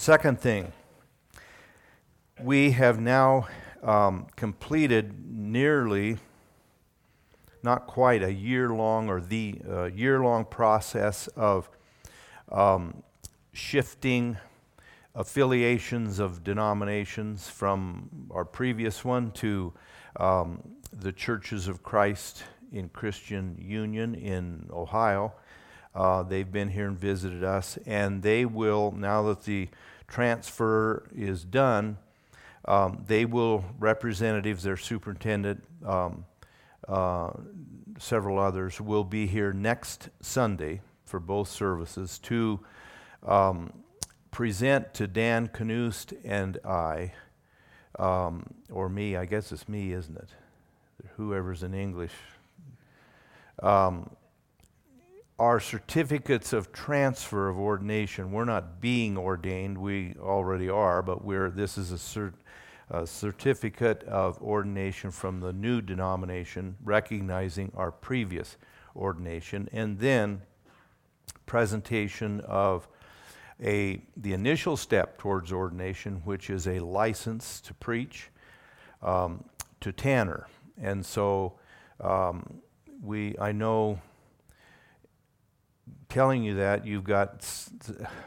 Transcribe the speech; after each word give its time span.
Second 0.00 0.40
thing, 0.40 0.70
we 2.40 2.70
have 2.70 3.00
now 3.00 3.48
um, 3.82 4.28
completed 4.36 5.12
nearly, 5.28 6.18
not 7.64 7.88
quite 7.88 8.22
a 8.22 8.32
year 8.32 8.68
long 8.68 9.10
or 9.10 9.20
the 9.20 9.60
uh, 9.68 9.84
year 9.86 10.20
long 10.20 10.44
process 10.44 11.26
of 11.34 11.68
um, 12.52 13.02
shifting 13.52 14.36
affiliations 15.16 16.20
of 16.20 16.44
denominations 16.44 17.48
from 17.48 18.08
our 18.30 18.44
previous 18.44 19.04
one 19.04 19.32
to 19.32 19.72
um, 20.14 20.62
the 20.92 21.10
Churches 21.10 21.66
of 21.66 21.82
Christ 21.82 22.44
in 22.70 22.88
Christian 22.90 23.56
Union 23.60 24.14
in 24.14 24.70
Ohio. 24.72 25.34
Uh, 25.94 26.22
they've 26.22 26.50
been 26.50 26.68
here 26.68 26.86
and 26.86 26.98
visited 26.98 27.42
us, 27.42 27.78
and 27.86 28.22
they 28.22 28.44
will, 28.44 28.92
now 28.92 29.22
that 29.24 29.44
the 29.44 29.68
transfer 30.06 31.08
is 31.14 31.44
done, 31.44 31.98
um, 32.66 33.04
they 33.06 33.24
will, 33.24 33.64
representatives, 33.78 34.62
their 34.62 34.76
superintendent, 34.76 35.64
um, 35.86 36.24
uh, 36.86 37.30
several 37.98 38.38
others, 38.38 38.80
will 38.80 39.04
be 39.04 39.26
here 39.26 39.52
next 39.52 40.10
Sunday 40.20 40.80
for 41.04 41.18
both 41.18 41.48
services 41.48 42.18
to 42.18 42.60
um, 43.26 43.72
present 44.30 44.92
to 44.94 45.06
Dan 45.06 45.48
Knust 45.48 46.12
and 46.24 46.58
I, 46.64 47.12
um, 47.98 48.44
or 48.70 48.88
me, 48.88 49.16
I 49.16 49.24
guess 49.24 49.50
it's 49.50 49.68
me, 49.68 49.92
isn't 49.92 50.16
it? 50.16 50.28
Whoever's 51.16 51.62
in 51.62 51.74
English. 51.74 52.12
Um, 53.62 54.10
our 55.38 55.60
certificates 55.60 56.52
of 56.52 56.72
transfer 56.72 57.48
of 57.48 57.58
ordination. 57.58 58.32
We're 58.32 58.44
not 58.44 58.80
being 58.80 59.16
ordained, 59.16 59.78
we 59.78 60.14
already 60.20 60.68
are, 60.68 61.00
but 61.00 61.24
we're, 61.24 61.50
this 61.50 61.78
is 61.78 61.92
a, 61.92 61.96
cert, 61.96 62.34
a 62.90 63.06
certificate 63.06 64.02
of 64.04 64.40
ordination 64.42 65.12
from 65.12 65.40
the 65.40 65.52
new 65.52 65.80
denomination, 65.80 66.76
recognizing 66.82 67.72
our 67.76 67.92
previous 67.92 68.56
ordination, 68.96 69.68
and 69.72 70.00
then 70.00 70.42
presentation 71.46 72.40
of 72.40 72.88
a, 73.62 74.02
the 74.16 74.32
initial 74.32 74.76
step 74.76 75.18
towards 75.18 75.52
ordination, 75.52 76.20
which 76.24 76.50
is 76.50 76.66
a 76.66 76.80
license 76.80 77.60
to 77.60 77.74
preach 77.74 78.28
um, 79.02 79.44
to 79.80 79.92
Tanner. 79.92 80.46
And 80.80 81.04
so 81.04 81.54
um, 82.00 82.60
we, 83.02 83.36
I 83.38 83.52
know, 83.52 84.00
telling 86.08 86.42
you 86.42 86.54
that 86.56 86.86
you've 86.86 87.04
got 87.04 87.46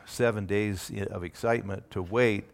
seven 0.05 0.45
days 0.45 0.91
of 1.09 1.23
excitement 1.23 1.89
to 1.91 2.01
wait 2.01 2.45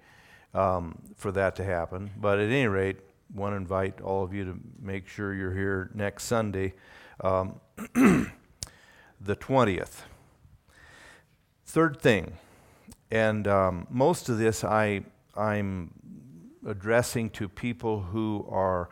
um, 0.54 0.98
for 1.16 1.32
that 1.32 1.56
to 1.58 1.64
happen. 1.64 2.12
But 2.18 2.40
at 2.40 2.46
any 2.46 2.68
rate, 2.68 2.98
want 3.34 3.54
to 3.54 3.58
invite 3.58 4.02
all 4.02 4.24
of 4.24 4.34
you 4.34 4.46
to 4.46 4.60
make 4.80 5.08
sure 5.08 5.34
you're 5.34 5.54
here 5.54 5.92
next 5.94 6.24
Sunday, 6.24 6.74
um, 7.22 7.60
the 7.94 9.36
20th. 9.36 10.02
Third 11.66 12.00
thing, 12.00 12.38
and 13.12 13.48
um, 13.48 13.88
most 13.90 14.30
of 14.30 14.38
this 14.38 14.64
I, 14.64 15.04
I'm 15.36 15.92
addressing 16.66 17.30
to 17.32 17.50
people 17.50 18.02
who 18.02 18.48
are 18.50 18.90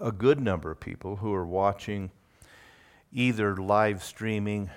a 0.00 0.10
good 0.10 0.40
number 0.40 0.70
of 0.70 0.80
people 0.80 1.16
who 1.16 1.32
are 1.32 1.46
watching 1.46 2.10
either 3.12 3.56
live 3.56 4.02
streaming 4.02 4.70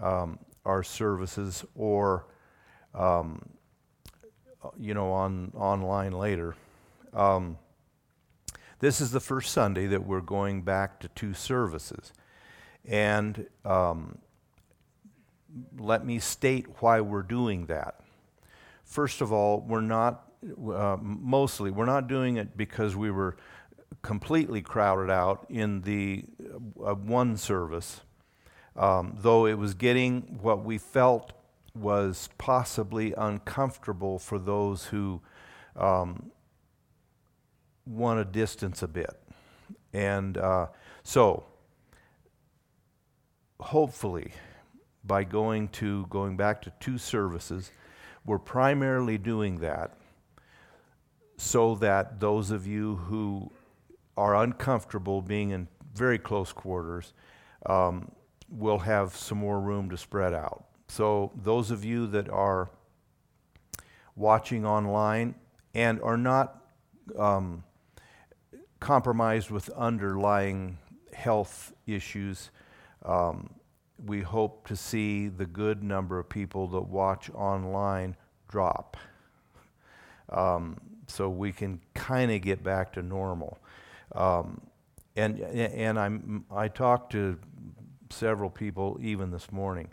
um, 0.00 0.38
our 0.64 0.82
services 0.82 1.64
or 1.74 2.26
um, 2.94 3.42
you 4.78 4.94
know 4.94 5.12
on 5.12 5.52
online 5.54 6.12
later. 6.12 6.54
Um, 7.12 7.58
this 8.78 9.00
is 9.00 9.10
the 9.10 9.20
first 9.20 9.52
Sunday 9.52 9.86
that 9.86 10.06
we're 10.06 10.20
going 10.20 10.62
back 10.62 11.00
to 11.00 11.08
two 11.08 11.32
services, 11.32 12.12
and 12.84 13.46
um, 13.64 14.18
let 15.78 16.04
me 16.04 16.18
state 16.18 16.66
why 16.80 17.00
we're 17.00 17.22
doing 17.22 17.66
that. 17.66 18.00
First 18.84 19.20
of 19.20 19.32
all, 19.32 19.60
we're 19.60 19.80
not, 19.80 20.30
uh, 20.72 20.96
mostly, 21.00 21.70
we're 21.70 21.86
not 21.86 22.08
doing 22.08 22.36
it 22.36 22.56
because 22.56 22.94
we 22.94 23.10
were 23.10 23.36
completely 24.02 24.62
crowded 24.62 25.10
out 25.10 25.46
in 25.48 25.82
the 25.82 26.24
uh, 26.84 26.94
one 26.94 27.36
service, 27.36 28.02
um, 28.76 29.16
though 29.20 29.46
it 29.46 29.58
was 29.58 29.74
getting 29.74 30.38
what 30.40 30.64
we 30.64 30.78
felt 30.78 31.32
was 31.74 32.28
possibly 32.38 33.12
uncomfortable 33.16 34.18
for 34.18 34.38
those 34.38 34.86
who 34.86 35.20
um, 35.76 36.30
want 37.86 38.18
to 38.18 38.24
distance 38.24 38.82
a 38.82 38.88
bit. 38.88 39.14
And 39.92 40.36
uh, 40.38 40.66
so, 41.02 41.44
hopefully, 43.60 44.32
by 45.04 45.24
going 45.24 45.68
to 45.68 46.06
going 46.10 46.36
back 46.36 46.62
to 46.62 46.72
two 46.80 46.98
services, 46.98 47.70
we're 48.24 48.38
primarily 48.38 49.18
doing 49.18 49.58
that 49.60 49.96
so 51.36 51.74
that 51.76 52.18
those 52.18 52.50
of 52.50 52.66
you 52.66 52.96
who 52.96 53.50
are 54.16 54.34
uncomfortable 54.36 55.20
being 55.20 55.50
in 55.50 55.68
very 55.94 56.18
close 56.18 56.52
quarters 56.52 57.12
um, 57.66 58.10
will 58.48 58.78
have 58.78 59.14
some 59.14 59.38
more 59.38 59.60
room 59.60 59.90
to 59.90 59.96
spread 59.96 60.34
out. 60.34 60.64
So, 60.88 61.32
those 61.42 61.70
of 61.70 61.84
you 61.84 62.06
that 62.08 62.28
are 62.28 62.70
watching 64.14 64.64
online 64.64 65.34
and 65.74 66.00
are 66.00 66.16
not 66.16 66.62
um, 67.18 67.64
compromised 68.80 69.50
with 69.50 69.68
underlying 69.70 70.78
health 71.12 71.72
issues, 71.86 72.50
um, 73.04 73.50
we 74.04 74.20
hope 74.20 74.66
to 74.68 74.76
see 74.76 75.28
the 75.28 75.46
good 75.46 75.82
number 75.82 76.18
of 76.18 76.28
people 76.28 76.68
that 76.68 76.82
watch 76.82 77.30
online 77.34 78.16
drop. 78.48 78.96
Um, 80.28 80.76
so 81.06 81.28
we 81.28 81.52
can 81.52 81.80
kind 81.94 82.30
of 82.30 82.42
get 82.42 82.62
back 82.62 82.92
to 82.94 83.02
normal. 83.02 83.58
Um, 84.14 84.60
and 85.16 85.40
and 85.40 85.98
I'm, 85.98 86.44
I 86.50 86.68
talked 86.68 87.12
to 87.12 87.38
several 88.10 88.50
people 88.50 88.98
even 89.00 89.30
this 89.30 89.50
morning. 89.52 89.88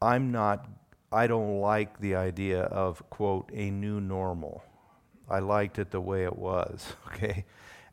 I'm 0.00 0.30
not, 0.30 0.68
I 1.10 1.26
don't 1.26 1.60
like 1.60 1.98
the 2.00 2.14
idea 2.14 2.62
of, 2.62 3.08
quote, 3.10 3.50
a 3.52 3.70
new 3.70 4.00
normal. 4.00 4.62
I 5.28 5.40
liked 5.40 5.78
it 5.78 5.90
the 5.90 6.00
way 6.00 6.24
it 6.24 6.36
was, 6.36 6.94
okay? 7.08 7.44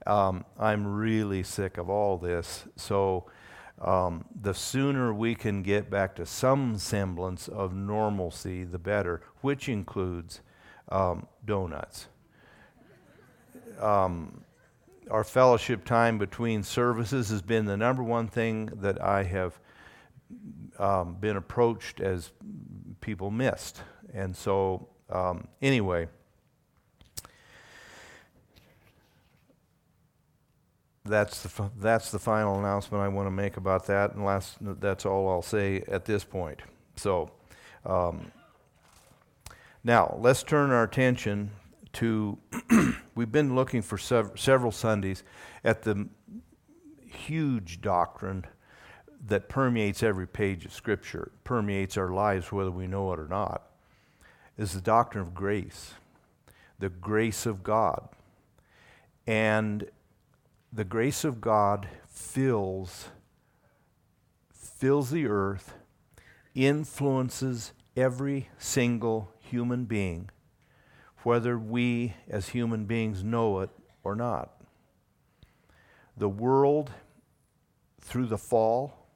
Um, 0.05 0.45
I'm 0.59 0.85
really 0.85 1.43
sick 1.43 1.77
of 1.77 1.89
all 1.89 2.17
this. 2.17 2.65
So 2.75 3.25
um, 3.81 4.25
the 4.41 4.53
sooner 4.53 5.13
we 5.13 5.35
can 5.35 5.63
get 5.63 5.89
back 5.89 6.15
to 6.15 6.25
some 6.25 6.77
semblance 6.77 7.47
of 7.47 7.73
normalcy, 7.73 8.63
the 8.63 8.79
better, 8.79 9.21
which 9.41 9.67
includes 9.67 10.41
um, 10.89 11.27
donuts. 11.45 12.07
Um, 13.81 14.44
our 15.09 15.23
fellowship 15.23 15.85
time 15.85 16.17
between 16.17 16.63
services 16.63 17.29
has 17.29 17.41
been 17.41 17.65
the 17.65 17.77
number 17.77 18.03
one 18.03 18.27
thing 18.27 18.67
that 18.81 19.01
I 19.01 19.23
have 19.23 19.59
um, 20.79 21.15
been 21.15 21.37
approached 21.37 21.99
as 22.01 22.31
people 23.01 23.31
missed. 23.31 23.81
And 24.13 24.35
so, 24.35 24.87
um, 25.09 25.47
anyway, 25.61 26.07
that's 31.05 31.43
the, 31.43 31.69
that's 31.79 32.11
the 32.11 32.19
final 32.19 32.59
announcement 32.59 33.03
I 33.03 33.07
want 33.07 33.27
to 33.27 33.31
make 33.31 33.57
about 33.57 33.85
that, 33.87 34.13
and 34.15 34.25
last, 34.25 34.57
that's 34.59 35.05
all 35.05 35.29
I'll 35.29 35.41
say 35.41 35.83
at 35.87 36.05
this 36.05 36.23
point. 36.23 36.61
So, 36.95 37.31
um, 37.85 38.31
now 39.83 40.17
let's 40.19 40.41
turn 40.41 40.71
our 40.71 40.83
attention 40.83 41.51
to. 41.95 42.37
we've 43.15 43.31
been 43.31 43.55
looking 43.55 43.81
for 43.81 43.97
sev- 43.97 44.31
several 44.35 44.71
Sundays 44.71 45.23
at 45.63 45.83
the 45.83 46.07
huge 47.07 47.81
doctrine 47.81 48.45
that 49.27 49.49
permeates 49.49 50.03
every 50.03 50.27
page 50.27 50.65
of 50.65 50.73
Scripture, 50.73 51.31
permeates 51.43 51.97
our 51.97 52.09
lives 52.09 52.51
whether 52.51 52.71
we 52.71 52.87
know 52.87 53.11
it 53.13 53.19
or 53.19 53.27
not, 53.27 53.63
is 54.57 54.73
the 54.73 54.81
doctrine 54.81 55.21
of 55.21 55.33
grace, 55.33 55.93
the 56.77 56.89
grace 56.89 57.45
of 57.45 57.63
God. 57.63 58.07
And 59.25 59.89
the 60.71 60.83
grace 60.83 61.23
of 61.23 61.41
God 61.41 61.87
fills 62.07 63.09
fills 64.51 65.09
the 65.09 65.25
earth, 65.25 65.73
influences 66.53 67.71
every 67.95 68.49
single 68.57 69.31
human 69.39 69.85
being, 69.85 70.29
whether 71.25 71.57
we 71.57 72.13
as 72.29 72.49
human 72.49 72.85
beings 72.85 73.23
know 73.23 73.59
it 73.59 73.69
or 74.03 74.15
not. 74.15 74.61
The 76.15 76.29
world, 76.29 76.91
through 77.99 78.27
the 78.27 78.37
fall, 78.37 79.07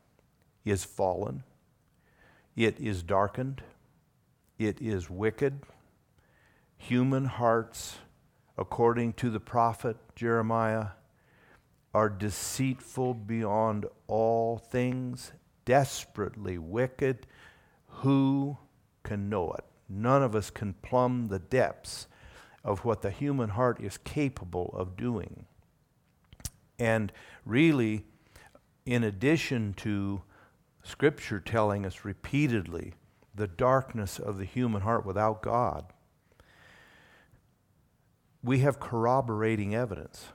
is 0.65 0.83
fallen. 0.83 1.43
It 2.55 2.79
is 2.79 3.03
darkened. 3.03 3.61
It 4.57 4.81
is 4.81 5.09
wicked. 5.09 5.61
human 6.79 7.25
hearts, 7.25 7.97
according 8.57 9.13
to 9.13 9.29
the 9.29 9.39
prophet 9.39 9.97
Jeremiah, 10.15 10.87
are 11.93 12.09
deceitful 12.09 13.13
beyond 13.13 13.85
all 14.07 14.57
things, 14.57 15.33
desperately 15.65 16.57
wicked. 16.57 17.27
Who 17.87 18.57
can 19.03 19.29
know 19.29 19.51
it? 19.53 19.65
None 19.89 20.21
of 20.21 20.35
us 20.35 20.51
can 20.51 20.73
plumb 20.73 21.27
the 21.27 21.39
depths 21.39 22.07
of 22.63 22.85
what 22.85 23.01
the 23.01 23.09
human 23.09 23.49
heart 23.49 23.81
is 23.81 23.97
capable 23.97 24.73
of 24.77 24.95
doing. 24.95 25.45
And 26.77 27.11
really, 27.45 28.05
in 28.85 29.03
addition 29.03 29.73
to 29.75 30.21
Scripture 30.83 31.39
telling 31.39 31.85
us 31.85 32.05
repeatedly 32.05 32.93
the 33.33 33.47
darkness 33.47 34.19
of 34.19 34.37
the 34.37 34.45
human 34.45 34.81
heart 34.81 35.05
without 35.05 35.41
God, 35.41 35.85
we 38.43 38.59
have 38.59 38.79
corroborating 38.79 39.75
evidence. 39.75 40.27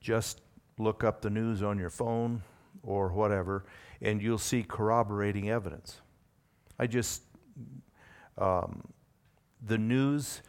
Just 0.00 0.40
look 0.78 1.02
up 1.02 1.22
the 1.22 1.30
news 1.30 1.62
on 1.62 1.78
your 1.78 1.90
phone 1.90 2.42
or 2.82 3.08
whatever, 3.08 3.64
and 4.00 4.20
you'll 4.20 4.38
see 4.38 4.62
corroborating 4.62 5.48
evidence. 5.48 6.00
I 6.78 6.86
just, 6.86 7.22
um, 8.38 8.82
the 9.64 9.78
news, 9.78 10.42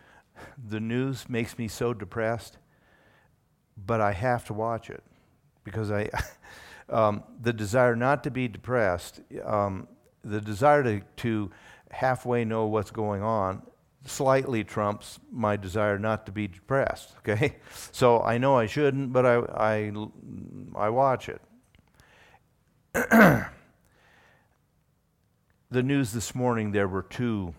the 0.67 0.79
news 0.79 1.29
makes 1.29 1.57
me 1.57 1.67
so 1.67 1.93
depressed, 1.93 2.57
but 3.85 4.01
I 4.01 4.11
have 4.11 4.45
to 4.45 4.53
watch 4.53 4.89
it 4.89 5.03
because 5.63 5.91
I, 5.91 6.09
um, 6.89 7.23
the 7.41 7.53
desire 7.53 7.95
not 7.95 8.23
to 8.23 8.31
be 8.31 8.47
depressed, 8.47 9.21
um, 9.43 9.87
the 10.23 10.41
desire 10.41 10.83
to, 10.83 11.01
to 11.17 11.51
halfway 11.91 12.43
know 12.45 12.65
what's 12.65 12.91
going 12.91 13.21
on 13.21 13.61
slightly 14.05 14.63
trumps 14.63 15.19
my 15.31 15.57
desire 15.57 15.97
not 15.97 16.25
to 16.25 16.31
be 16.31 16.47
depressed. 16.47 17.13
Okay, 17.27 17.55
so 17.91 18.21
I 18.21 18.37
know 18.37 18.55
I 18.55 18.67
shouldn't, 18.67 19.11
but 19.11 19.25
I 19.25 19.35
I, 19.35 19.91
I 20.75 20.89
watch 20.89 21.27
it. 21.29 21.41
the 25.75 25.83
news 25.83 26.13
this 26.13 26.33
morning 26.33 26.71
there 26.71 26.87
were 26.87 27.01
two 27.01 27.53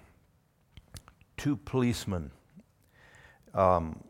two 1.36 1.54
policemen. 1.54 2.30
Um, 3.52 4.02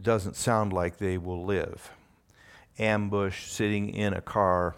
doesn't 0.00 0.36
sound 0.36 0.72
like 0.72 0.96
they 0.96 1.18
will 1.18 1.44
live. 1.44 1.90
Ambush 2.78 3.44
sitting 3.48 3.90
in 3.90 4.14
a 4.14 4.22
car 4.22 4.74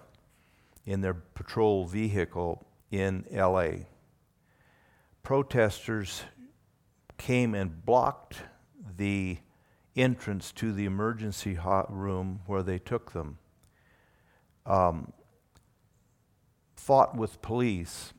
in 0.84 1.02
their 1.02 1.14
patrol 1.14 1.86
vehicle 1.86 2.66
in 2.90 3.26
L.A. 3.30 3.86
Protesters 5.22 6.22
came 7.18 7.54
and 7.54 7.86
blocked 7.86 8.38
the 8.96 9.38
entrance 9.94 10.50
to 10.50 10.72
the 10.72 10.84
emergency 10.84 11.56
room 11.88 12.40
where 12.46 12.64
they 12.64 12.80
took 12.80 13.12
them. 13.12 13.38
Um, 14.66 15.12
fought 16.74 17.16
with 17.16 17.40
police 17.40 18.12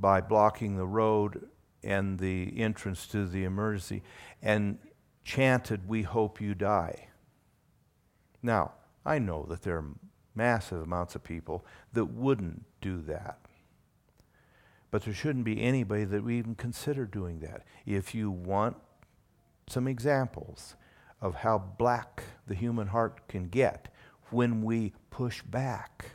by 0.00 0.20
blocking 0.20 0.76
the 0.76 0.86
road 0.86 1.48
and 1.82 2.18
the 2.18 2.58
entrance 2.58 3.06
to 3.08 3.26
the 3.26 3.44
emergency 3.44 4.02
and 4.42 4.78
chanted, 5.24 5.88
We 5.88 6.02
hope 6.02 6.40
you 6.40 6.54
die. 6.54 7.08
Now, 8.42 8.72
I 9.04 9.18
know 9.18 9.46
that 9.48 9.62
there 9.62 9.76
are 9.78 9.94
massive 10.34 10.82
amounts 10.82 11.14
of 11.14 11.24
people 11.24 11.66
that 11.92 12.06
wouldn't 12.06 12.64
do 12.80 13.00
that. 13.02 13.38
But 14.90 15.02
there 15.04 15.14
shouldn't 15.14 15.44
be 15.44 15.62
anybody 15.62 16.04
that 16.04 16.24
would 16.24 16.32
even 16.32 16.54
consider 16.54 17.04
doing 17.04 17.40
that. 17.40 17.64
If 17.84 18.14
you 18.14 18.30
want 18.30 18.76
some 19.68 19.86
examples 19.86 20.76
of 21.20 21.36
how 21.36 21.58
black 21.58 22.22
the 22.46 22.54
human 22.54 22.88
heart 22.88 23.28
can 23.28 23.48
get 23.48 23.92
when 24.30 24.62
we 24.62 24.94
push 25.10 25.42
back 25.42 26.12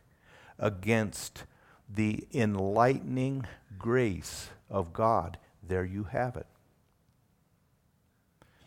against 0.58 1.44
the 1.94 2.28
enlightening 2.34 3.46
grace 3.78 4.50
of 4.70 4.94
God, 4.94 5.38
there 5.62 5.86
you 5.86 6.06
have 6.06 6.36
it. 6.36 6.48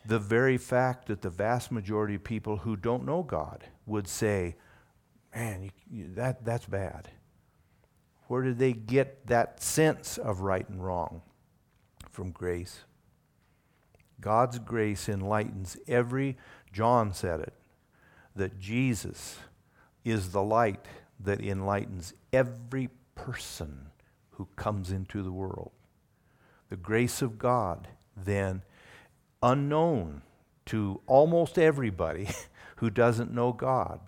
The 0.04 0.18
very 0.18 0.56
fact 0.56 1.08
that 1.08 1.22
the 1.22 1.30
vast 1.30 1.72
majority 1.72 2.14
of 2.14 2.24
people 2.24 2.58
who 2.58 2.76
don't 2.76 3.04
know 3.04 3.22
God 3.22 3.64
would 3.86 4.06
say, 4.06 4.54
man, 5.34 5.64
you, 5.64 5.70
you, 5.90 6.14
that, 6.14 6.44
that's 6.44 6.66
bad. 6.66 7.10
Where 8.28 8.42
did 8.42 8.58
they 8.58 8.72
get 8.72 9.26
that 9.26 9.62
sense 9.62 10.18
of 10.18 10.40
right 10.40 10.68
and 10.68 10.84
wrong? 10.84 11.22
From 12.10 12.30
grace. 12.30 12.84
God's 14.20 14.58
grace 14.58 15.08
enlightens 15.08 15.76
every, 15.86 16.36
John 16.72 17.12
said 17.12 17.40
it, 17.40 17.54
that 18.34 18.58
Jesus 18.58 19.38
is 20.04 20.30
the 20.30 20.42
light 20.42 20.86
that 21.20 21.40
enlightens 21.40 22.14
every 22.32 22.88
person 23.16 23.88
who 24.30 24.46
comes 24.54 24.92
into 24.92 25.24
the 25.24 25.32
world. 25.32 25.72
The 26.68 26.76
grace 26.76 27.20
of 27.20 27.38
God, 27.38 27.88
then, 28.16 28.62
unknown 29.42 30.22
to 30.66 31.00
almost 31.06 31.58
everybody 31.58 32.28
who 32.76 32.90
doesn't 32.90 33.34
know 33.34 33.52
God, 33.52 33.98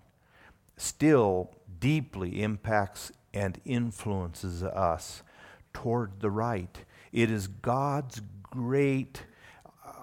still 0.77 1.51
deeply 1.81 2.43
impacts 2.43 3.11
and 3.35 3.61
influences 3.65 4.63
us 4.63 5.23
toward 5.73 6.21
the 6.21 6.31
right. 6.31 6.85
It 7.13 7.31
is 7.31 7.47
God's 7.47 8.21
great, 8.43 9.23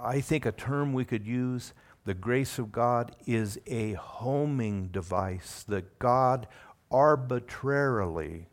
I 0.02 0.22
think 0.22 0.46
a 0.46 0.52
term 0.52 0.94
we 0.94 1.06
could 1.06 1.26
use, 1.26 1.74
the 2.06 2.14
grace 2.14 2.60
of 2.60 2.72
God 2.72 3.16
is 3.26 3.60
a 3.66 3.94
homing 3.94 4.88
device 4.88 5.64
that 5.68 5.98
God 5.98 6.48
arbitrarily, 6.92 8.48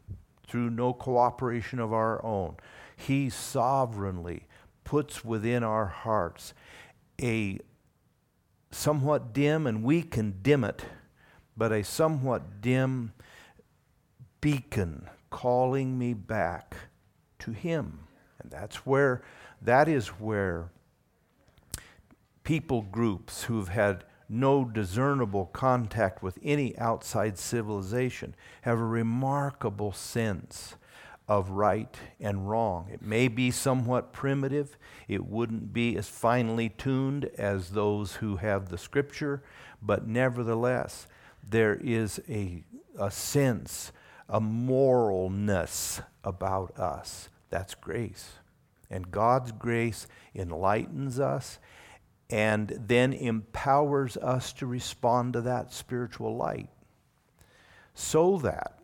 through 0.53 0.69
no 0.69 0.93
cooperation 0.93 1.79
of 1.79 1.95
our 1.95 2.23
own, 2.23 2.55
He 2.95 3.31
sovereignly 3.31 4.47
puts 4.85 5.25
within 5.25 5.65
our 5.65 5.87
hearts 5.87 6.53
a 7.23 7.59
somewhat 8.71 9.33
dim, 9.33 9.67
and 9.67 9.83
we 9.83 10.03
can 10.03 10.43
dim 10.43 10.63
it, 10.63 10.85
but 11.57 11.73
a 11.73 11.83
somewhat 11.83 12.61
dim 12.61 13.15
beacon 14.43 15.09
calling 15.31 15.99
me 15.99 16.13
back 16.13 16.77
to 17.39 17.53
Him. 17.53 18.01
And 18.39 18.51
that's 18.51 18.85
where, 18.85 19.23
that 19.63 19.89
is 19.89 20.09
where 20.09 20.69
people 22.44 22.82
groups 22.82 23.44
who've 23.44 23.69
had 23.69 24.05
no 24.32 24.65
discernible 24.65 25.46
contact 25.46 26.22
with 26.22 26.39
any 26.43 26.77
outside 26.79 27.39
civilization 27.39 28.34
have 28.62 28.79
a 28.79 28.84
remarkable 28.84 29.93
sense 29.93 30.74
of 31.29 31.51
right 31.51 31.96
and 32.20 32.48
wrong. 32.48 32.89
It 32.93 33.03
may 33.03 33.29
be 33.29 33.51
somewhat 33.51 34.12
primitive, 34.12 34.77
it 35.08 35.24
wouldn't 35.27 35.72
be 35.72 35.96
as 35.96 36.08
finely 36.08 36.70
tuned 36.70 37.27
as 37.39 37.70
those 37.70 38.17
who 38.17 38.36
have 38.36 38.69
the 38.69 38.79
scripture, 38.79 39.43
but 39.81 40.06
nevertheless, 40.06 41.06
there 41.48 41.74
is 41.74 42.20
a, 42.29 42.65
a 42.98 43.10
sense 43.10 43.93
a 44.29 44.41
moralness 44.41 46.03
about 46.24 46.79
us. 46.79 47.29
That's 47.51 47.74
grace. 47.74 48.32
And 48.91 49.10
God's 49.10 49.53
grace 49.53 50.06
enlightens 50.34 51.20
us 51.20 51.58
and 52.32 52.74
then 52.86 53.12
empowers 53.12 54.17
us 54.17 54.55
to 54.55 54.67
respond 54.67 55.34
to 55.34 55.43
that 55.43 55.70
spiritual 55.70 56.34
light. 56.34 56.70
So 57.93 58.39
that 58.39 58.79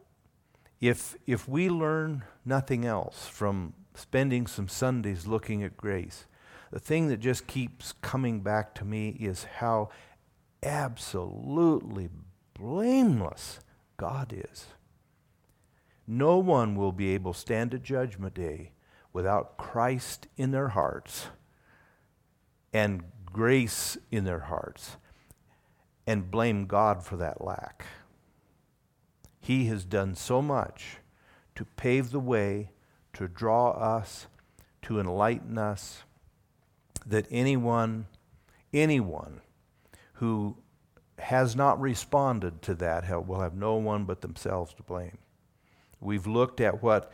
if, 0.83 1.17
if 1.27 1.49
we 1.49 1.71
learn 1.71 2.25
nothing 2.45 2.85
else 2.85 3.27
from 3.27 3.73
spending 3.95 4.47
some 4.47 4.69
Sundays 4.69 5.27
looking 5.27 5.63
at 5.63 5.79
grace, 5.79 6.27
the 6.71 6.79
thing 6.79 7.09
that 7.09 7.21
just 7.21 7.47
keeps 7.47 7.93
coming 8.03 8.43
back 8.43 8.75
to 8.75 8.85
me 8.85 9.17
is 9.19 9.45
how 9.45 9.89
absolutely 10.63 12.11
blameless 12.53 13.61
God 13.97 14.35
is. 14.37 14.67
No 16.07 16.37
one 16.37 16.77
will 16.77 16.93
be 16.93 17.15
able 17.15 17.33
to 17.33 17.39
stand 17.39 17.73
at 17.73 17.83
Judgment 17.83 18.35
Day 18.35 18.73
without 19.15 19.57
Christ 19.57 20.29
in 20.37 20.51
their 20.51 20.69
hearts 20.69 21.29
and 22.73 23.03
grace 23.33 23.97
in 24.11 24.25
their 24.25 24.41
hearts 24.41 24.97
and 26.07 26.31
blame 26.31 26.67
God 26.67 27.05
for 27.05 27.17
that 27.17 27.45
lack. 27.45 27.85
He 29.41 29.67
has 29.67 29.85
done 29.85 30.15
so 30.15 30.43
much 30.43 30.99
to 31.55 31.65
pave 31.65 32.11
the 32.11 32.21
way, 32.21 32.71
to 33.15 33.29
draw 33.29 33.71
us, 33.71 34.27
to 34.83 35.01
enlighten 35.01 35.59
us, 35.59 36.05
that 37.07 37.27
anyone, 37.31 38.07
anyone 38.73 39.41
who 40.15 40.57
has 41.19 41.57
not 41.57 41.81
responded 41.81 42.63
to 42.63 42.75
that 42.75 43.27
will 43.27 43.41
have 43.41 43.55
no 43.55 43.75
one 43.75 44.05
but 44.05 44.21
themselves 44.21 44.73
to 44.75 44.83
blame. 44.83 45.19
We've 46.01 46.27
looked 46.27 46.61
at 46.61 46.83
what 46.83 47.13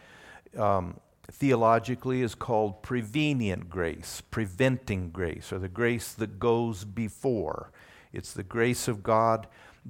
um, 0.58 1.00
theologically 1.30 2.22
is 2.22 2.34
called 2.34 2.82
prevenient 2.82 3.70
grace, 3.70 4.22
preventing 4.30 5.10
grace, 5.10 5.52
or 5.52 5.58
the 5.58 5.68
grace 5.68 6.12
that 6.12 6.38
goes 6.38 6.84
before. 6.84 7.72
It's 8.12 8.32
the 8.32 8.42
grace 8.42 8.88
of 8.88 9.02
God 9.02 9.46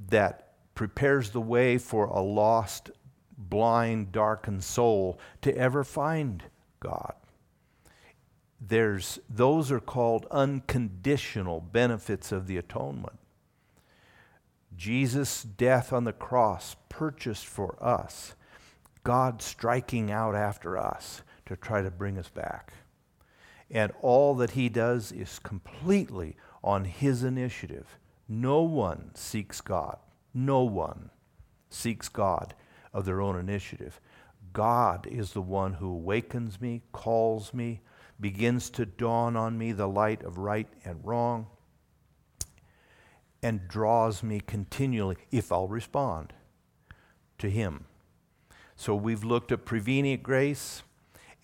that 0.09 0.53
prepares 0.75 1.31
the 1.31 1.41
way 1.41 1.79
for 1.79 2.07
a 2.07 2.21
lost, 2.21 2.91
blind, 3.37 4.13
darkened 4.13 4.65
soul 4.65 5.19
to 5.43 5.57
ever 5.57 5.85
find 5.85 6.43
God. 6.81 7.15
There's, 8.61 9.19
those 9.29 9.71
are 9.71 9.81
called 9.81 10.27
unconditional 10.31 11.61
benefits 11.61 12.33
of 12.33 12.47
the 12.47 12.57
atonement. 12.57 13.19
Jesus' 14.77 15.43
death 15.43 15.93
on 15.93 16.05
the 16.05 16.13
cross 16.13 16.77
purchased 16.89 17.47
for 17.47 17.77
us, 17.83 18.35
God 19.05 19.43
striking 19.43 20.11
out 20.11 20.35
after 20.35 20.77
us 20.77 21.23
to 21.47 21.57
try 21.57 21.83
to 21.83 21.91
bring 21.91 22.19
us 22.19 22.29
back. 22.29 22.73
And 23.71 23.93
all 24.01 24.35
that 24.37 24.53
he 24.53 24.69
does 24.69 25.13
is 25.13 25.39
completely 25.39 26.37
on 26.63 26.85
his 26.85 27.23
initiative. 27.23 27.99
No 28.29 28.63
one 28.63 29.11
seeks 29.15 29.61
God. 29.61 29.99
No 30.33 30.65
one 30.65 31.11
seeks 31.71 32.09
God 32.09 32.55
of 32.93 33.05
their 33.05 33.21
own 33.21 33.39
initiative. 33.39 34.01
God 34.53 35.07
is 35.07 35.33
the 35.33 35.43
one 35.43 35.75
who 35.75 35.89
awakens 35.89 36.61
me, 36.61 36.83
calls 36.93 37.53
me, 37.53 37.81
begins 38.21 38.71
to 38.71 38.87
dawn 38.87 39.37
on 39.37 39.59
me 39.59 39.73
the 39.73 39.89
light 39.89 40.23
of 40.23 40.39
right 40.39 40.69
and 40.85 41.05
wrong, 41.05 41.47
and 43.43 43.69
draws 43.69 44.23
me 44.23 44.41
continually, 44.41 45.17
if 45.31 45.53
I'll 45.53 45.69
respond, 45.69 46.33
to 47.39 47.51
Him. 47.51 47.85
So 48.77 48.95
we've 48.95 49.25
looked 49.25 49.53
at 49.53 49.65
prevenient 49.65 50.23
grace, 50.23 50.83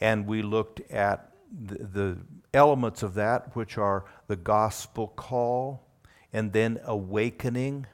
and 0.01 0.27
we 0.27 0.43
looked 0.43 0.81
at 0.91 1.33
the, 1.51 1.75
the 1.85 2.19
elements 2.53 3.03
of 3.03 3.15
that, 3.15 3.55
which 3.55 3.79
are 3.79 4.05
the 4.27 4.37
gospel 4.37 5.09
call, 5.09 5.87
and 6.33 6.53
then 6.53 6.81
awakening, 6.85 7.87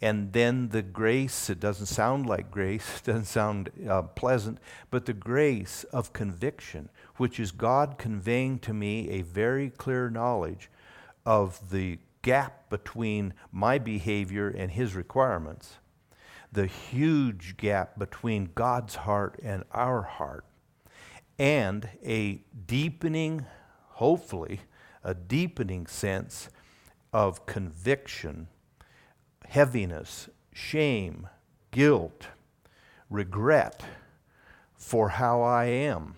and 0.00 0.32
then 0.32 0.68
the 0.68 0.82
grace. 0.82 1.48
It 1.48 1.60
doesn't 1.60 1.86
sound 1.86 2.26
like 2.26 2.50
grace, 2.50 2.98
it 2.98 3.04
doesn't 3.04 3.26
sound 3.26 3.70
uh, 3.88 4.02
pleasant, 4.02 4.58
but 4.90 5.06
the 5.06 5.12
grace 5.12 5.84
of 5.84 6.12
conviction, 6.12 6.88
which 7.16 7.38
is 7.38 7.52
God 7.52 7.96
conveying 7.98 8.58
to 8.60 8.74
me 8.74 9.10
a 9.10 9.22
very 9.22 9.70
clear 9.70 10.10
knowledge 10.10 10.70
of 11.24 11.70
the 11.70 11.98
gap 12.22 12.68
between 12.70 13.34
my 13.52 13.78
behavior 13.78 14.48
and 14.48 14.72
His 14.72 14.94
requirements, 14.94 15.76
the 16.54 16.66
huge 16.66 17.56
gap 17.56 17.98
between 17.98 18.50
God's 18.54 18.94
heart 18.94 19.38
and 19.42 19.64
our 19.72 20.02
heart, 20.02 20.44
and 21.36 21.88
a 22.04 22.44
deepening, 22.66 23.44
hopefully, 23.90 24.60
a 25.02 25.14
deepening 25.14 25.86
sense 25.86 26.48
of 27.12 27.44
conviction, 27.44 28.46
heaviness, 29.48 30.28
shame, 30.52 31.28
guilt, 31.72 32.28
regret 33.10 33.82
for 34.76 35.10
how 35.10 35.42
I 35.42 35.64
am 35.64 36.14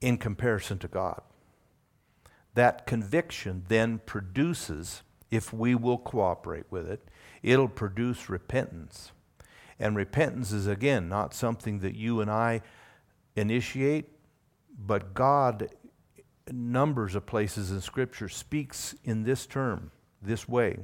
in 0.00 0.16
comparison 0.16 0.78
to 0.78 0.88
God. 0.88 1.20
That 2.54 2.86
conviction 2.86 3.64
then 3.68 4.00
produces, 4.06 5.02
if 5.30 5.52
we 5.52 5.74
will 5.74 5.98
cooperate 5.98 6.66
with 6.70 6.88
it, 6.88 7.06
it'll 7.42 7.68
produce 7.68 8.28
repentance. 8.28 9.12
And 9.78 9.96
repentance 9.96 10.52
is, 10.52 10.66
again, 10.66 11.08
not 11.08 11.34
something 11.34 11.80
that 11.80 11.96
you 11.96 12.20
and 12.20 12.30
I 12.30 12.62
initiate, 13.34 14.08
but 14.78 15.14
God 15.14 15.70
numbers 16.50 17.14
of 17.14 17.26
places 17.26 17.70
in 17.70 17.80
Scripture 17.80 18.28
speaks 18.28 18.94
in 19.04 19.24
this 19.24 19.46
term, 19.46 19.90
this 20.20 20.48
way, 20.48 20.78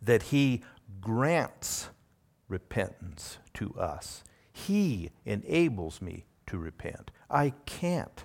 that 0.00 0.24
He 0.24 0.62
grants 1.00 1.88
repentance 2.48 3.38
to 3.54 3.74
us. 3.78 4.22
He 4.52 5.10
enables 5.24 6.00
me 6.00 6.24
to 6.46 6.58
repent. 6.58 7.10
I 7.28 7.50
can't 7.66 8.24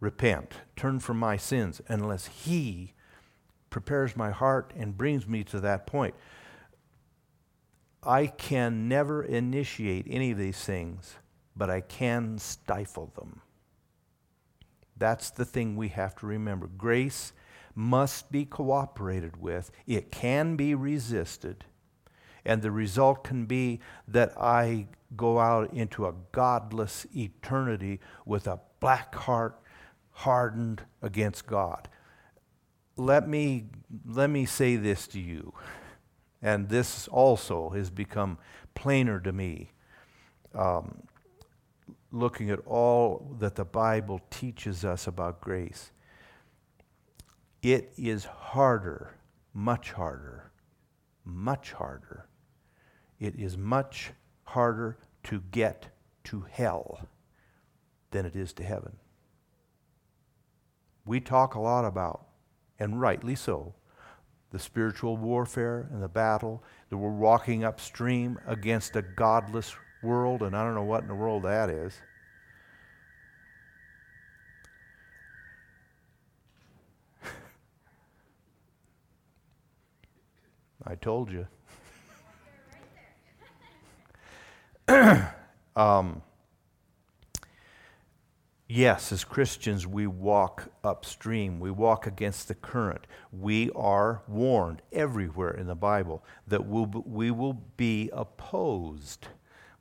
repent, 0.00 0.54
turn 0.76 1.00
from 1.00 1.18
my 1.18 1.36
sins, 1.36 1.80
unless 1.88 2.26
He 2.26 2.94
prepares 3.72 4.16
my 4.16 4.30
heart 4.30 4.72
and 4.76 4.96
brings 4.96 5.26
me 5.26 5.42
to 5.42 5.58
that 5.58 5.86
point. 5.86 6.14
I 8.04 8.26
can 8.26 8.88
never 8.88 9.24
initiate 9.24 10.06
any 10.08 10.30
of 10.30 10.38
these 10.38 10.62
things, 10.62 11.16
but 11.56 11.70
I 11.70 11.80
can 11.80 12.38
stifle 12.38 13.12
them. 13.16 13.40
That's 14.96 15.30
the 15.30 15.44
thing 15.44 15.74
we 15.74 15.88
have 15.88 16.14
to 16.16 16.26
remember. 16.26 16.68
Grace 16.68 17.32
must 17.74 18.30
be 18.30 18.44
cooperated 18.44 19.40
with, 19.40 19.70
it 19.86 20.12
can 20.12 20.56
be 20.56 20.74
resisted, 20.74 21.64
and 22.44 22.60
the 22.60 22.70
result 22.70 23.24
can 23.24 23.46
be 23.46 23.80
that 24.06 24.32
I 24.38 24.88
go 25.16 25.38
out 25.38 25.72
into 25.72 26.06
a 26.06 26.14
godless 26.32 27.06
eternity 27.16 28.00
with 28.26 28.46
a 28.46 28.60
black 28.80 29.14
heart 29.14 29.58
hardened 30.10 30.82
against 31.00 31.46
God. 31.46 31.88
Let 32.96 33.28
me, 33.28 33.66
let 34.06 34.30
me 34.30 34.44
say 34.44 34.76
this 34.76 35.06
to 35.08 35.20
you, 35.20 35.54
and 36.42 36.68
this 36.68 37.08
also 37.08 37.70
has 37.70 37.90
become 37.90 38.38
plainer 38.74 39.20
to 39.20 39.32
me. 39.32 39.70
Um, 40.54 41.02
looking 42.10 42.50
at 42.50 42.60
all 42.66 43.34
that 43.38 43.54
the 43.54 43.64
Bible 43.64 44.20
teaches 44.30 44.84
us 44.84 45.06
about 45.06 45.40
grace. 45.40 45.90
It 47.62 47.92
is 47.96 48.24
harder, 48.24 49.14
much 49.54 49.92
harder, 49.92 50.52
much 51.24 51.72
harder. 51.72 52.26
It 53.18 53.36
is 53.36 53.56
much 53.56 54.10
harder 54.44 54.98
to 55.24 55.42
get 55.50 55.86
to 56.24 56.44
hell 56.50 57.08
than 58.10 58.26
it 58.26 58.36
is 58.36 58.52
to 58.54 58.64
heaven. 58.64 58.96
We 61.04 61.20
talk 61.20 61.54
a 61.54 61.60
lot 61.60 61.84
about, 61.84 62.26
and 62.82 63.00
rightly 63.00 63.34
so, 63.36 63.72
the 64.50 64.58
spiritual 64.58 65.16
warfare 65.16 65.86
and 65.92 66.02
the 66.02 66.08
battle, 66.08 66.64
that 66.90 66.96
we're 66.96 67.10
walking 67.10 67.62
upstream 67.62 68.40
against 68.44 68.96
a 68.96 69.02
godless 69.02 69.76
world, 70.02 70.42
and 70.42 70.56
I 70.56 70.64
don't 70.64 70.74
know 70.74 70.82
what 70.82 71.02
in 71.02 71.08
the 71.08 71.14
world 71.14 71.44
that 71.44 71.70
is. 71.70 71.94
I 80.84 80.96
told 80.96 81.30
you. 81.30 81.46
um, 85.76 86.20
yes, 88.72 89.12
as 89.12 89.24
Christians, 89.24 89.86
we 89.86 90.06
walk 90.06 90.68
upstream. 90.82 91.60
We 91.60 91.70
walk 91.70 92.06
against 92.06 92.48
the 92.48 92.54
current. 92.54 93.06
We 93.30 93.70
are 93.70 94.22
warned 94.26 94.82
everywhere 94.92 95.50
in 95.50 95.66
the 95.66 95.74
Bible 95.74 96.24
that 96.46 96.66
we'll, 96.66 96.86
we 97.06 97.30
will 97.30 97.58
be 97.76 98.10
opposed 98.12 99.28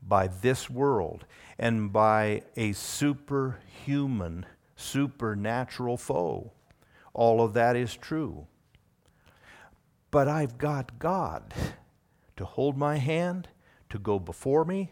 by 0.01 0.27
this 0.27 0.69
world 0.69 1.25
and 1.57 1.93
by 1.93 2.43
a 2.57 2.73
superhuman, 2.73 4.45
supernatural 4.75 5.97
foe. 5.97 6.51
All 7.13 7.41
of 7.41 7.53
that 7.53 7.75
is 7.75 7.95
true. 7.95 8.47
But 10.09 10.27
I've 10.27 10.57
got 10.57 10.99
God 10.99 11.53
to 12.35 12.43
hold 12.43 12.77
my 12.77 12.97
hand, 12.97 13.47
to 13.89 13.97
go 13.97 14.19
before 14.19 14.65
me, 14.65 14.91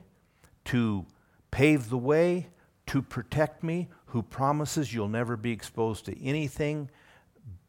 to 0.65 1.06
pave 1.51 1.89
the 1.89 1.98
way, 1.98 2.48
to 2.89 3.03
protect 3.03 3.62
me, 3.62 3.88
who 4.08 4.24
promises 4.24 4.91
you'll 4.91 5.08
never 5.08 5.38
be 5.38 5.51
exposed 5.51 6.05
to 6.05 6.25
anything 6.25 6.89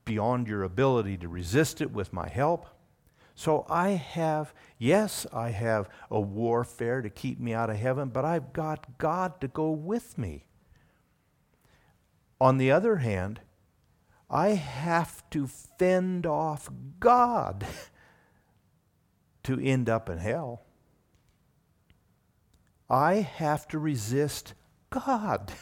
beyond 0.06 0.48
your 0.48 0.62
ability 0.62 1.18
to 1.18 1.28
resist 1.28 1.82
it 1.82 1.92
with 1.92 2.10
my 2.10 2.26
help. 2.26 2.66
So 3.34 3.66
I 3.68 3.90
have, 3.90 4.54
yes, 4.78 5.26
I 5.30 5.50
have 5.50 5.90
a 6.10 6.18
warfare 6.18 7.02
to 7.02 7.10
keep 7.10 7.38
me 7.38 7.52
out 7.52 7.68
of 7.68 7.76
heaven, 7.76 8.08
but 8.08 8.24
I've 8.24 8.54
got 8.54 8.96
God 8.96 9.42
to 9.42 9.48
go 9.48 9.70
with 9.70 10.16
me. 10.16 10.46
On 12.40 12.56
the 12.56 12.70
other 12.70 12.96
hand, 12.96 13.40
I 14.30 14.50
have 14.50 15.28
to 15.30 15.46
fend 15.46 16.24
off 16.24 16.70
God 16.98 17.66
to 19.42 19.60
end 19.60 19.90
up 19.90 20.08
in 20.08 20.16
hell. 20.16 20.62
I 22.88 23.16
have 23.16 23.68
to 23.68 23.78
resist 23.78 24.54
God 24.90 25.52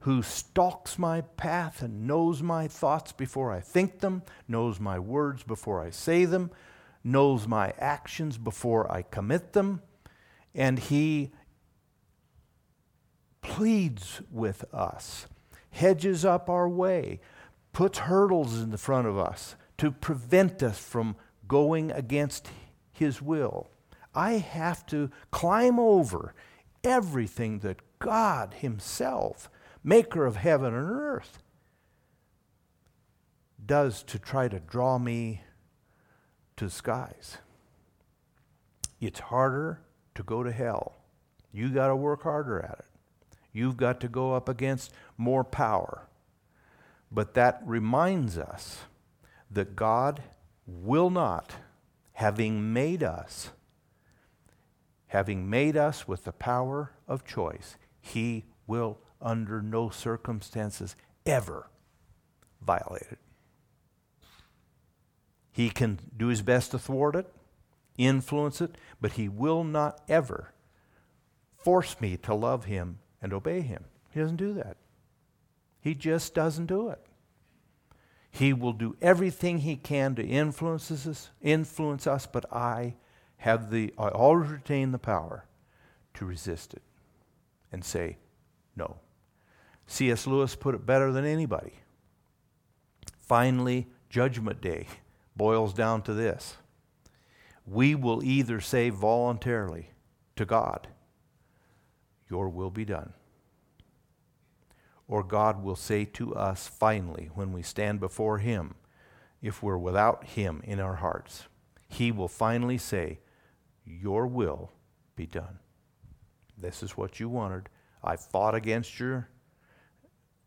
who 0.00 0.22
stalks 0.22 1.00
my 1.00 1.20
path 1.20 1.82
and 1.82 2.06
knows 2.06 2.40
my 2.40 2.68
thoughts 2.68 3.10
before 3.10 3.50
I 3.50 3.58
think 3.58 3.98
them, 3.98 4.22
knows 4.46 4.78
my 4.78 5.00
words 5.00 5.42
before 5.42 5.82
I 5.82 5.90
say 5.90 6.24
them, 6.24 6.52
knows 7.02 7.48
my 7.48 7.72
actions 7.78 8.38
before 8.38 8.90
I 8.90 9.02
commit 9.02 9.52
them, 9.52 9.82
and 10.54 10.78
He 10.78 11.32
pleads 13.42 14.22
with 14.30 14.64
us, 14.72 15.26
hedges 15.70 16.24
up 16.24 16.48
our 16.48 16.68
way, 16.68 17.20
puts 17.72 17.98
hurdles 17.98 18.60
in 18.60 18.70
the 18.70 18.78
front 18.78 19.08
of 19.08 19.18
us 19.18 19.56
to 19.78 19.90
prevent 19.90 20.62
us 20.62 20.78
from 20.78 21.16
going 21.48 21.90
against 21.90 22.48
His 22.92 23.20
will. 23.20 23.68
I 24.14 24.34
have 24.34 24.86
to 24.86 25.10
climb 25.32 25.80
over 25.80 26.32
everything 26.84 27.58
that 27.60 27.85
God 27.98 28.54
Himself, 28.54 29.50
maker 29.82 30.26
of 30.26 30.36
heaven 30.36 30.74
and 30.74 30.90
earth, 30.90 31.38
does 33.64 34.02
to 34.04 34.18
try 34.18 34.48
to 34.48 34.60
draw 34.60 34.98
me 34.98 35.42
to 36.56 36.66
the 36.66 36.70
skies. 36.70 37.38
It's 39.00 39.20
harder 39.20 39.80
to 40.14 40.22
go 40.22 40.42
to 40.42 40.52
hell. 40.52 40.96
You 41.52 41.68
got 41.70 41.88
to 41.88 41.96
work 41.96 42.22
harder 42.22 42.60
at 42.60 42.78
it. 42.78 43.38
You've 43.52 43.76
got 43.76 44.00
to 44.00 44.08
go 44.08 44.34
up 44.34 44.48
against 44.48 44.92
more 45.16 45.44
power. 45.44 46.06
But 47.10 47.34
that 47.34 47.62
reminds 47.64 48.36
us 48.36 48.80
that 49.50 49.76
God 49.76 50.22
will 50.66 51.10
not, 51.10 51.52
having 52.14 52.72
made 52.72 53.02
us, 53.02 53.50
having 55.08 55.48
made 55.48 55.76
us 55.76 56.08
with 56.08 56.24
the 56.24 56.32
power 56.32 56.92
of 57.06 57.24
choice, 57.24 57.76
He 58.06 58.44
will 58.68 58.98
under 59.20 59.60
no 59.60 59.90
circumstances 59.90 60.94
ever 61.24 61.68
violate 62.64 63.06
it. 63.10 63.18
He 65.50 65.70
can 65.70 65.98
do 66.16 66.28
his 66.28 66.40
best 66.40 66.70
to 66.70 66.78
thwart 66.78 67.16
it, 67.16 67.32
influence 67.98 68.60
it, 68.60 68.76
but 69.00 69.12
he 69.12 69.28
will 69.28 69.64
not 69.64 70.00
ever 70.08 70.52
force 71.56 72.00
me 72.00 72.16
to 72.18 72.34
love 72.34 72.66
him 72.66 73.00
and 73.20 73.32
obey 73.32 73.62
him. 73.62 73.84
He 74.12 74.20
doesn't 74.20 74.36
do 74.36 74.52
that. 74.54 74.76
He 75.80 75.94
just 75.94 76.32
doesn't 76.32 76.66
do 76.66 76.90
it. 76.90 77.00
He 78.30 78.52
will 78.52 78.72
do 78.72 78.96
everything 79.02 79.58
he 79.58 79.76
can 79.76 80.14
to 80.14 80.24
influence 80.24 80.90
us, 80.90 81.30
influence 81.40 82.06
us, 82.06 82.26
but 82.26 82.44
I 82.52 82.94
have 83.38 83.70
the 83.70 83.92
I 83.98 84.08
always 84.08 84.50
retain 84.50 84.92
the 84.92 84.98
power 84.98 85.46
to 86.14 86.24
resist 86.24 86.72
it 86.74 86.82
and 87.72 87.84
say 87.84 88.18
no. 88.74 88.96
C.S. 89.86 90.26
Lewis 90.26 90.56
put 90.56 90.74
it 90.74 90.84
better 90.84 91.12
than 91.12 91.24
anybody. 91.24 91.74
Finally, 93.18 93.86
judgment 94.08 94.60
day 94.60 94.86
boils 95.36 95.72
down 95.72 96.02
to 96.02 96.14
this 96.14 96.56
we 97.66 97.94
will 97.94 98.22
either 98.22 98.60
say 98.60 98.90
voluntarily 98.90 99.90
to 100.36 100.44
God, 100.44 100.88
Your 102.30 102.48
will 102.48 102.70
be 102.70 102.84
done. 102.84 103.12
Or 105.08 105.22
God 105.22 105.62
will 105.62 105.76
say 105.76 106.04
to 106.04 106.34
us 106.34 106.68
finally 106.68 107.30
when 107.34 107.52
we 107.52 107.62
stand 107.62 108.00
before 108.00 108.38
Him, 108.38 108.74
if 109.42 109.62
we're 109.62 109.78
without 109.78 110.24
Him 110.24 110.60
in 110.64 110.80
our 110.80 110.96
hearts, 110.96 111.44
He 111.88 112.12
will 112.12 112.28
finally 112.28 112.78
say, 112.78 113.18
Your 113.84 114.26
will 114.26 114.72
be 115.16 115.26
done. 115.26 115.58
This 116.56 116.82
is 116.82 116.96
what 116.96 117.20
you 117.20 117.28
wanted. 117.28 117.68
I 118.02 118.16
fought 118.16 118.54
against 118.54 118.98
your 118.98 119.28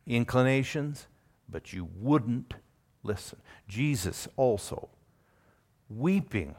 inclinations, 0.07 1.07
but 1.47 1.73
you 1.73 1.89
wouldn't 1.95 2.53
listen. 3.03 3.39
Jesus 3.67 4.27
also, 4.35 4.89
weeping, 5.89 6.55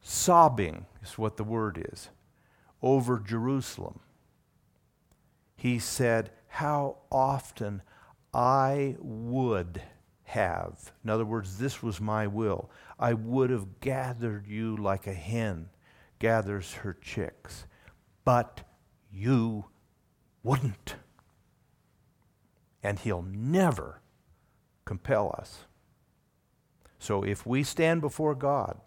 sobbing 0.00 0.86
is 1.02 1.18
what 1.18 1.36
the 1.36 1.44
word 1.44 1.86
is, 1.92 2.10
over 2.82 3.18
Jerusalem. 3.18 4.00
He 5.56 5.78
said, 5.78 6.30
How 6.48 6.98
often 7.10 7.82
I 8.32 8.96
would 9.00 9.82
have. 10.24 10.92
In 11.02 11.10
other 11.10 11.24
words, 11.24 11.58
this 11.58 11.82
was 11.82 12.00
my 12.00 12.26
will. 12.26 12.70
I 12.98 13.14
would 13.14 13.50
have 13.50 13.80
gathered 13.80 14.46
you 14.46 14.76
like 14.76 15.06
a 15.06 15.14
hen 15.14 15.70
gathers 16.18 16.74
her 16.74 16.94
chicks, 16.94 17.66
but 18.26 18.62
you 19.10 19.66
wouldn't. 20.42 20.96
And 22.82 22.98
he'll 22.98 23.22
never 23.22 24.02
compel 24.84 25.34
us. 25.38 25.64
So 26.98 27.22
if 27.22 27.46
we 27.46 27.62
stand 27.62 28.00
before 28.00 28.34
God 28.34 28.78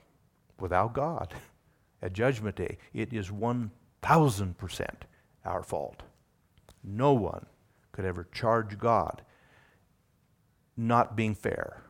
without 0.60 0.94
God 0.94 1.34
at 2.02 2.14
Judgment 2.14 2.58
Day, 2.58 2.78
it 2.94 3.14
is 3.14 3.30
1,000% 3.30 4.90
our 5.46 5.64
fault. 5.64 6.04
No 6.84 7.14
one 7.14 7.46
could 7.94 8.06
ever 8.06 8.28
charge 8.32 8.78
God 8.78 9.22
not 10.76 11.16
being 11.16 11.34
fair. 11.34 11.82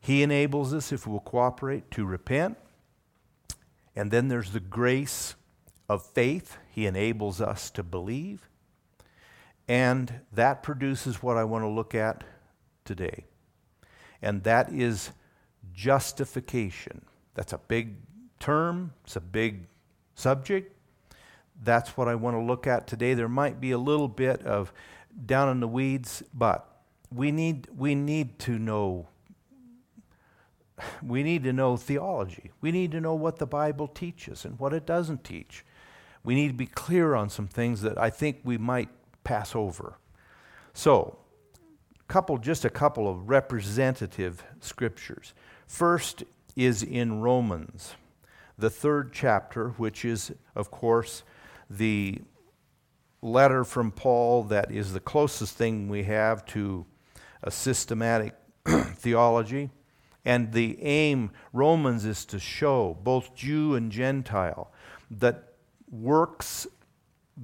He 0.00 0.22
enables 0.22 0.74
us, 0.74 0.92
if 0.92 1.06
we'll 1.06 1.20
cooperate, 1.20 1.90
to 1.92 2.04
repent. 2.04 2.58
And 3.96 4.10
then 4.10 4.28
there's 4.28 4.50
the 4.50 4.60
grace 4.60 5.34
of 5.88 6.04
faith. 6.04 6.58
He 6.70 6.86
enables 6.86 7.40
us 7.40 7.70
to 7.70 7.82
believe. 7.82 8.48
And 9.68 10.20
that 10.32 10.62
produces 10.62 11.22
what 11.22 11.36
I 11.36 11.44
want 11.44 11.62
to 11.64 11.68
look 11.68 11.94
at 11.94 12.24
today. 12.84 13.24
And 14.20 14.42
that 14.44 14.72
is 14.72 15.10
justification. 15.72 17.04
That's 17.34 17.52
a 17.52 17.58
big 17.58 17.96
term, 18.38 18.92
it's 19.04 19.16
a 19.16 19.20
big 19.20 19.66
subject. 20.14 20.72
That's 21.62 21.96
what 21.96 22.08
I 22.08 22.14
want 22.14 22.36
to 22.36 22.42
look 22.42 22.66
at 22.66 22.86
today. 22.86 23.14
There 23.14 23.28
might 23.28 23.60
be 23.60 23.70
a 23.70 23.78
little 23.78 24.08
bit 24.08 24.42
of 24.42 24.72
down 25.24 25.48
in 25.48 25.60
the 25.60 25.68
weeds, 25.68 26.22
but 26.34 26.82
we 27.14 27.30
need, 27.30 27.68
we 27.76 27.94
need 27.94 28.38
to 28.40 28.58
know 28.58 29.08
we 31.02 31.22
need 31.22 31.44
to 31.44 31.52
know 31.52 31.76
theology. 31.76 32.50
We 32.60 32.72
need 32.72 32.90
to 32.92 33.00
know 33.00 33.14
what 33.14 33.38
the 33.38 33.46
Bible 33.46 33.88
teaches 33.88 34.44
and 34.44 34.58
what 34.58 34.72
it 34.72 34.86
doesn't 34.86 35.24
teach. 35.24 35.64
We 36.24 36.34
need 36.34 36.48
to 36.48 36.54
be 36.54 36.66
clear 36.66 37.14
on 37.14 37.28
some 37.28 37.46
things 37.46 37.82
that 37.82 37.98
I 37.98 38.10
think 38.10 38.40
we 38.44 38.58
might 38.58 38.88
pass 39.22 39.54
over. 39.54 39.98
So, 40.72 41.18
couple 42.08 42.38
just 42.38 42.64
a 42.64 42.70
couple 42.70 43.08
of 43.08 43.28
representative 43.28 44.44
scriptures. 44.60 45.34
First 45.66 46.24
is 46.56 46.82
in 46.82 47.20
Romans, 47.20 47.94
the 48.58 48.70
third 48.70 49.12
chapter, 49.12 49.70
which 49.70 50.04
is, 50.04 50.32
of 50.54 50.70
course, 50.70 51.22
the 51.68 52.20
letter 53.22 53.64
from 53.64 53.90
Paul 53.90 54.44
that 54.44 54.70
is 54.70 54.92
the 54.92 55.00
closest 55.00 55.56
thing 55.56 55.88
we 55.88 56.04
have 56.04 56.44
to 56.46 56.84
a 57.42 57.50
systematic 57.50 58.34
theology. 58.66 59.70
And 60.24 60.52
the 60.52 60.82
aim, 60.82 61.30
Romans, 61.52 62.04
is 62.04 62.24
to 62.26 62.38
show 62.38 62.96
both 63.02 63.34
Jew 63.34 63.74
and 63.74 63.92
Gentile 63.92 64.72
that 65.10 65.52
works 65.90 66.66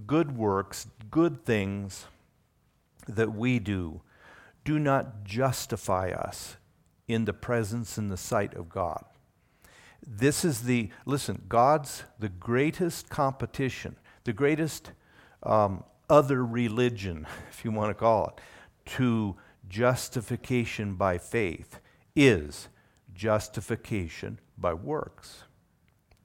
good 0.06 0.36
works, 0.36 0.86
good 1.10 1.44
things 1.44 2.06
that 3.08 3.34
we 3.34 3.58
do, 3.58 4.00
do 4.64 4.78
not 4.78 5.24
justify 5.24 6.10
us 6.10 6.56
in 7.08 7.24
the 7.24 7.32
presence 7.32 7.98
and 7.98 8.10
the 8.10 8.16
sight 8.16 8.54
of 8.54 8.68
God. 8.68 9.04
This 10.06 10.44
is 10.44 10.62
the, 10.62 10.90
listen, 11.04 11.42
God's 11.48 12.04
the 12.18 12.28
greatest 12.28 13.10
competition, 13.10 13.96
the 14.24 14.32
greatest 14.32 14.92
um, 15.42 15.84
other 16.08 16.44
religion, 16.44 17.26
if 17.50 17.64
you 17.64 17.70
want 17.70 17.90
to 17.90 17.94
call 17.94 18.28
it, 18.28 18.40
to 18.92 19.36
justification 19.68 20.94
by 20.94 21.18
faith 21.18 21.80
is 22.14 22.68
justification 23.14 24.38
by 24.56 24.74
works. 24.74 25.44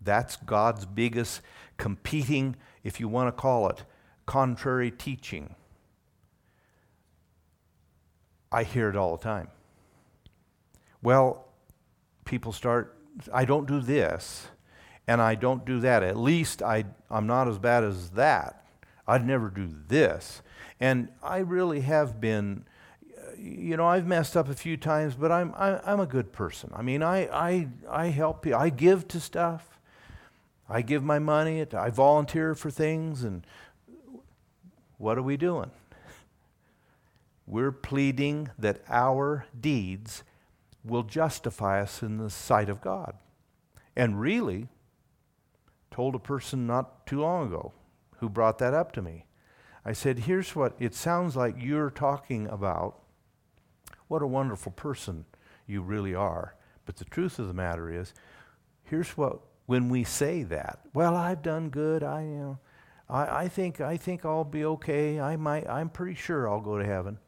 That's 0.01 0.35
God's 0.37 0.85
biggest 0.85 1.41
competing, 1.77 2.55
if 2.83 2.99
you 2.99 3.07
want 3.07 3.27
to 3.27 3.31
call 3.31 3.69
it, 3.69 3.83
contrary 4.25 4.91
teaching. 4.91 5.55
I 8.51 8.63
hear 8.63 8.89
it 8.89 8.95
all 8.95 9.17
the 9.17 9.23
time. 9.23 9.49
Well, 11.01 11.47
people 12.23 12.51
start, 12.51 12.97
I 13.33 13.45
don't 13.45 13.67
do 13.67 13.81
this 13.81 14.47
and 15.07 15.21
I 15.21 15.35
don't 15.35 15.65
do 15.65 15.79
that. 15.81 16.03
At 16.03 16.17
least 16.17 16.61
I, 16.61 16.85
I'm 17.09 17.27
not 17.27 17.47
as 17.47 17.59
bad 17.59 17.83
as 17.83 18.11
that. 18.11 18.65
I'd 19.07 19.25
never 19.25 19.49
do 19.49 19.69
this. 19.87 20.41
And 20.79 21.09
I 21.21 21.39
really 21.39 21.81
have 21.81 22.19
been, 22.19 22.65
you 23.37 23.77
know, 23.77 23.87
I've 23.87 24.07
messed 24.07 24.35
up 24.35 24.49
a 24.49 24.53
few 24.53 24.77
times, 24.77 25.15
but 25.15 25.31
I'm, 25.31 25.53
I, 25.55 25.69
am 25.69 25.81
i 25.85 25.91
am 25.93 25.99
a 25.99 26.05
good 26.05 26.31
person. 26.31 26.71
I 26.75 26.81
mean, 26.81 27.03
I, 27.03 27.27
I, 27.27 27.67
I 27.89 28.07
help 28.07 28.43
people. 28.43 28.59
I 28.59 28.69
give 28.69 29.07
to 29.09 29.19
stuff. 29.19 29.79
I 30.67 30.81
give 30.81 31.03
my 31.03 31.19
money, 31.19 31.65
I 31.73 31.89
volunteer 31.91 32.55
for 32.55 32.71
things, 32.71 33.23
and 33.23 33.45
what 34.97 35.17
are 35.17 35.21
we 35.21 35.37
doing? 35.37 35.69
We're 37.45 37.71
pleading 37.71 38.49
that 38.57 38.81
our 38.89 39.45
deeds 39.59 40.23
will 40.83 41.03
justify 41.03 41.81
us 41.81 42.01
in 42.01 42.17
the 42.17 42.29
sight 42.29 42.69
of 42.69 42.81
God. 42.81 43.15
And 43.95 44.19
really, 44.19 44.67
told 45.91 46.15
a 46.15 46.19
person 46.19 46.67
not 46.67 47.05
too 47.05 47.21
long 47.21 47.47
ago, 47.47 47.71
who 48.17 48.27
brought 48.27 48.57
that 48.59 48.73
up 48.73 48.91
to 48.93 49.01
me. 49.01 49.25
I 49.85 49.93
said, 49.93 50.19
Here's 50.19 50.55
what 50.55 50.75
it 50.79 50.95
sounds 50.95 51.35
like 51.35 51.55
you're 51.57 51.91
talking 51.91 52.47
about. 52.47 52.99
What 54.15 54.21
a 54.21 54.27
wonderful 54.27 54.71
person 54.71 55.25
you 55.67 55.81
really 55.81 56.15
are. 56.15 56.55
But 56.85 56.95
the 56.95 57.03
truth 57.03 57.37
of 57.37 57.49
the 57.49 57.53
matter 57.53 57.91
is, 57.91 58.13
here's 58.85 59.09
what 59.17 59.41
when 59.65 59.89
we 59.89 60.05
say 60.05 60.43
that. 60.43 60.79
Well, 60.93 61.17
I've 61.17 61.41
done 61.41 61.67
good. 61.67 62.01
I 62.01 62.21
you 62.21 62.37
know, 62.37 62.59
I, 63.09 63.39
I 63.39 63.47
think 63.49 63.81
I 63.81 63.97
think 63.97 64.23
I'll 64.23 64.45
be 64.45 64.63
okay. 64.63 65.19
I 65.19 65.35
might 65.35 65.67
I'm 65.69 65.89
pretty 65.89 66.15
sure 66.15 66.47
I'll 66.47 66.61
go 66.61 66.77
to 66.77 66.85
heaven. 66.85 67.19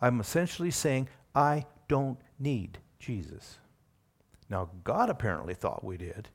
I'm 0.00 0.18
essentially 0.18 0.70
saying 0.70 1.10
I 1.34 1.66
don't 1.88 2.18
need 2.38 2.78
Jesus. 2.98 3.58
Now 4.48 4.70
God 4.82 5.10
apparently 5.10 5.52
thought 5.52 5.84
we 5.84 5.98
did. 5.98 6.30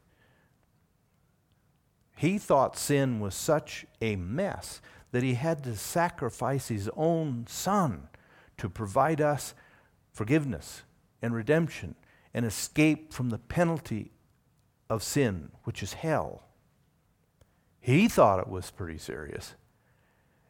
He 2.16 2.38
thought 2.38 2.78
sin 2.78 3.20
was 3.20 3.34
such 3.34 3.88
a 4.02 4.18
mess 4.18 4.82
that 5.10 5.24
he 5.24 5.34
had 5.34 5.64
to 5.64 5.76
sacrifice 5.76 6.68
his 6.68 6.92
own 6.96 7.48
son 7.48 8.10
to 8.58 8.70
provide 8.70 9.22
us 9.22 9.54
forgiveness 10.12 10.84
and 11.22 11.34
redemption 11.34 11.96
and 12.34 12.46
escape 12.46 13.14
from 13.14 13.30
the 13.30 13.38
penalty 13.38 14.12
of 14.90 15.04
sin, 15.04 15.52
which 15.64 15.82
is 15.82 15.94
hell. 15.94 16.44
He 17.80 18.08
thought 18.08 18.40
it 18.40 18.48
was 18.48 18.72
pretty 18.72 18.98
serious. 18.98 19.56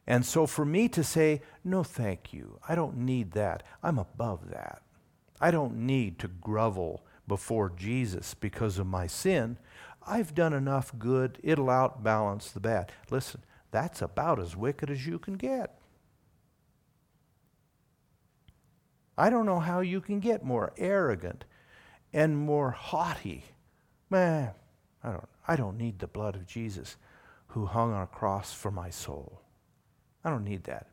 And 0.07 0.25
so 0.25 0.45
for 0.45 0.65
me 0.65 0.87
to 0.89 1.03
say, 1.03 1.41
no, 1.63 1.83
thank 1.83 2.31
you, 2.31 2.59
I 2.67 2.75
don't 2.75 2.97
need 2.97 3.31
that, 3.31 3.63
I'm 3.81 3.97
above 3.97 4.49
that. 4.51 4.81
I 5.41 5.51
don't 5.51 5.85
need 5.85 6.19
to 6.19 6.27
grovel 6.27 7.05
before 7.27 7.69
Jesus 7.75 8.33
because 8.33 8.77
of 8.77 8.87
my 8.87 9.07
sin. 9.07 9.57
I've 10.07 10.35
done 10.35 10.53
enough 10.53 10.93
good, 10.99 11.39
it'll 11.43 11.69
outbalance 11.69 12.51
the 12.51 12.59
bad. 12.59 12.91
Listen, 13.09 13.41
that's 13.71 14.01
about 14.01 14.39
as 14.39 14.55
wicked 14.55 14.89
as 14.89 15.07
you 15.07 15.17
can 15.17 15.33
get. 15.33 15.79
I 19.17 19.29
don't 19.29 19.45
know 19.45 19.59
how 19.59 19.79
you 19.79 20.01
can 20.01 20.19
get 20.19 20.43
more 20.43 20.73
arrogant 20.77 21.45
and 22.13 22.37
more 22.37 22.71
haughty. 22.71 23.45
Man, 24.09 24.51
I 25.03 25.11
don't, 25.11 25.29
I 25.47 25.55
don't 25.55 25.77
need 25.77 25.99
the 25.99 26.07
blood 26.07 26.35
of 26.35 26.45
Jesus 26.47 26.97
who 27.47 27.65
hung 27.65 27.93
on 27.93 28.03
a 28.03 28.07
cross 28.07 28.53
for 28.53 28.71
my 28.71 28.89
soul. 28.89 29.41
I 30.23 30.29
don't 30.29 30.43
need 30.43 30.65
that. 30.65 30.87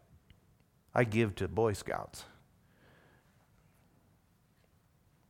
I 0.95 1.05
give 1.05 1.35
to 1.37 1.49
Boy 1.49 1.73
Scouts. 1.73 2.25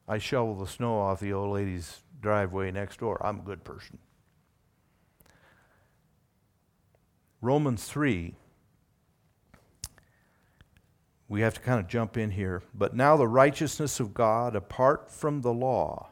I 0.09 0.19
shovel 0.19 0.57
the 0.57 0.67
snow 0.67 0.99
off 0.99 1.21
the 1.21 1.33
old 1.33 1.55
lady's 1.55 2.03
driveway 2.21 2.71
next 2.71 2.99
door. 2.99 3.25
I'm 3.25 3.41
a 3.41 3.43
good 3.43 3.65
person. 3.65 3.99
Romans 7.41 7.85
3, 7.85 8.35
we 11.29 11.41
have 11.41 11.55
to 11.55 11.61
kind 11.61 11.81
of 11.81 11.89
jump 11.89 12.17
in 12.17 12.33
here. 12.33 12.63
But 12.75 12.95
now 12.95 13.17
the 13.17 13.29
righteousness 13.29 14.01
of 14.01 14.15
God, 14.15 14.55
apart 14.55 15.11
from 15.11 15.41
the 15.41 15.53
law, 15.53 16.11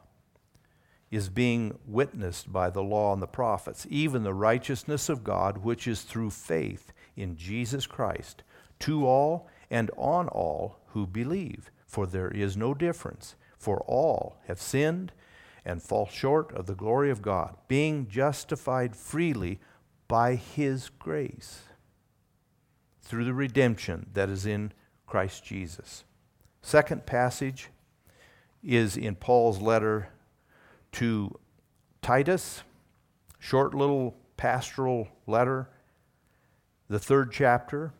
is 1.11 1.29
being 1.29 1.77
witnessed 1.85 2.51
by 2.51 2.69
the 2.69 2.81
law 2.81 3.13
and 3.13 3.21
the 3.21 3.27
prophets, 3.27 3.85
even 3.89 4.23
the 4.23 4.33
righteousness 4.33 5.09
of 5.09 5.23
God, 5.23 5.57
which 5.59 5.87
is 5.87 6.01
through 6.01 6.31
faith 6.31 6.93
in 7.15 7.35
Jesus 7.35 7.85
Christ, 7.85 8.43
to 8.79 9.05
all 9.05 9.47
and 9.69 9.91
on 9.97 10.27
all 10.29 10.79
who 10.87 11.05
believe. 11.05 11.69
For 11.85 12.07
there 12.07 12.31
is 12.31 12.55
no 12.55 12.73
difference, 12.73 13.35
for 13.57 13.81
all 13.81 14.37
have 14.47 14.61
sinned 14.61 15.11
and 15.65 15.83
fall 15.83 16.07
short 16.07 16.51
of 16.53 16.65
the 16.65 16.75
glory 16.75 17.11
of 17.11 17.21
God, 17.21 17.55
being 17.67 18.07
justified 18.07 18.95
freely 18.95 19.59
by 20.07 20.35
his 20.35 20.89
grace 20.89 21.63
through 23.01 23.25
the 23.25 23.33
redemption 23.33 24.07
that 24.13 24.29
is 24.29 24.45
in 24.45 24.71
Christ 25.11 25.43
Jesus. 25.43 26.05
Second 26.61 27.05
passage 27.05 27.67
is 28.63 28.95
in 28.95 29.13
Paul's 29.15 29.59
letter 29.59 30.07
to 30.93 31.37
Titus, 32.01 32.63
short 33.37 33.73
little 33.73 34.15
pastoral 34.37 35.09
letter, 35.27 35.67
the 36.87 36.97
third 36.97 37.33
chapter, 37.33 37.91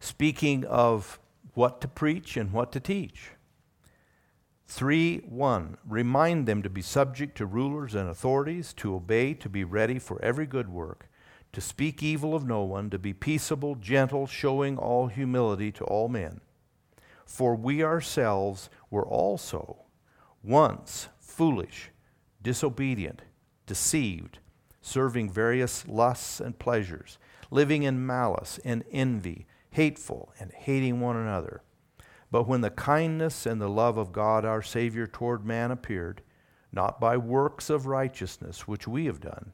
speaking 0.00 0.64
of 0.64 1.20
what 1.54 1.80
to 1.82 1.86
preach 1.86 2.36
and 2.36 2.52
what 2.52 2.72
to 2.72 2.80
teach. 2.80 3.30
3 4.66 5.18
1. 5.18 5.76
Remind 5.86 6.46
them 6.48 6.64
to 6.64 6.68
be 6.68 6.82
subject 6.82 7.38
to 7.38 7.46
rulers 7.46 7.94
and 7.94 8.10
authorities, 8.10 8.72
to 8.72 8.92
obey, 8.92 9.34
to 9.34 9.48
be 9.48 9.62
ready 9.62 10.00
for 10.00 10.20
every 10.20 10.46
good 10.46 10.68
work, 10.68 11.08
to 11.52 11.60
speak 11.60 12.02
evil 12.02 12.34
of 12.34 12.46
no 12.46 12.62
one, 12.62 12.90
to 12.90 12.98
be 12.98 13.12
peaceable, 13.12 13.74
gentle, 13.74 14.26
showing 14.26 14.76
all 14.76 15.06
humility 15.06 15.72
to 15.72 15.84
all 15.84 16.08
men. 16.08 16.40
For 17.24 17.54
we 17.54 17.82
ourselves 17.82 18.70
were 18.90 19.06
also 19.06 19.84
once 20.42 21.08
foolish, 21.20 21.90
disobedient, 22.42 23.22
deceived, 23.66 24.38
serving 24.80 25.30
various 25.30 25.86
lusts 25.86 26.40
and 26.40 26.58
pleasures, 26.58 27.18
living 27.50 27.82
in 27.82 28.06
malice 28.06 28.58
and 28.64 28.84
envy, 28.90 29.46
hateful, 29.70 30.32
and 30.40 30.52
hating 30.52 31.00
one 31.00 31.16
another. 31.16 31.62
But 32.30 32.46
when 32.46 32.60
the 32.60 32.70
kindness 32.70 33.46
and 33.46 33.60
the 33.60 33.68
love 33.68 33.96
of 33.96 34.12
God 34.12 34.44
our 34.44 34.62
Savior 34.62 35.06
toward 35.06 35.44
man 35.44 35.70
appeared, 35.70 36.22
not 36.72 37.00
by 37.00 37.16
works 37.16 37.70
of 37.70 37.86
righteousness 37.86 38.68
which 38.68 38.86
we 38.86 39.06
have 39.06 39.20
done, 39.20 39.52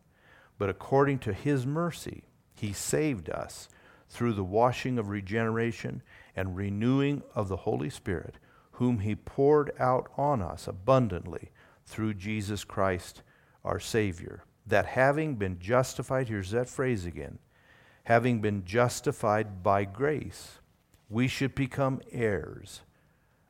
but 0.59 0.69
according 0.69 1.19
to 1.21 1.33
his 1.33 1.67
mercy, 1.67 2.25
he 2.55 2.73
saved 2.73 3.29
us 3.29 3.69
through 4.09 4.33
the 4.33 4.45
washing 4.45 4.99
of 4.99 5.09
regeneration 5.09 6.03
and 6.37 6.57
renewing 6.57 7.23
of 7.35 7.49
the 7.49 7.57
Holy 7.57 7.91
Spirit, 7.91 8.37
whom 8.73 9.01
he 9.01 9.15
poured 9.15 9.73
out 9.79 10.09
on 10.17 10.41
us 10.41 10.69
abundantly 10.69 11.51
through 11.85 12.15
Jesus 12.15 12.65
Christ 12.65 13.23
our 13.65 13.81
Savior. 13.81 14.45
That 14.67 14.87
having 14.87 15.35
been 15.35 15.59
justified, 15.59 16.29
here's 16.29 16.53
that 16.53 16.69
phrase 16.69 17.05
again, 17.05 17.39
having 18.05 18.41
been 18.41 18.65
justified 18.65 19.63
by 19.63 19.85
grace, 19.85 20.59
we 21.09 21.29
should 21.29 21.55
become 21.55 22.01
heirs 22.11 22.83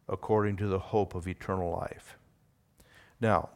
according 0.08 0.56
to 0.56 0.66
the 0.66 0.78
hope 0.78 1.14
of 1.14 1.28
eternal 1.28 1.70
life. 1.70 2.18
Now, 3.20 3.50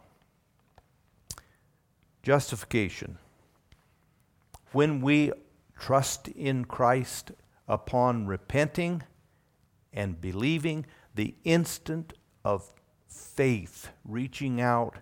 justification. 2.23 3.19
When 4.73 5.01
we 5.01 5.33
trust 5.79 6.29
in 6.29 6.65
Christ 6.65 7.33
upon 7.67 8.27
repenting 8.27 9.03
and 9.93 10.21
believing, 10.21 10.87
the 11.15 11.35
instant 11.45 12.13
of 12.45 12.73
faith, 13.09 13.91
reaching 14.05 14.61
out 14.61 14.99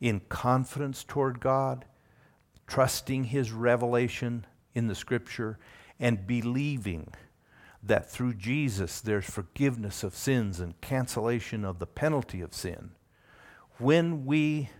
in 0.00 0.20
confidence 0.28 1.04
toward 1.04 1.40
God, 1.40 1.84
trusting 2.66 3.24
His 3.24 3.50
revelation 3.50 4.46
in 4.74 4.86
the 4.86 4.94
Scripture, 4.94 5.58
and 5.98 6.26
believing 6.26 7.12
that 7.82 8.10
through 8.10 8.34
Jesus 8.34 9.00
there's 9.00 9.28
forgiveness 9.28 10.02
of 10.04 10.14
sins 10.14 10.60
and 10.60 10.80
cancellation 10.80 11.64
of 11.64 11.78
the 11.78 11.86
penalty 11.86 12.40
of 12.40 12.54
sin. 12.54 12.90
When 13.78 14.26
we 14.26 14.70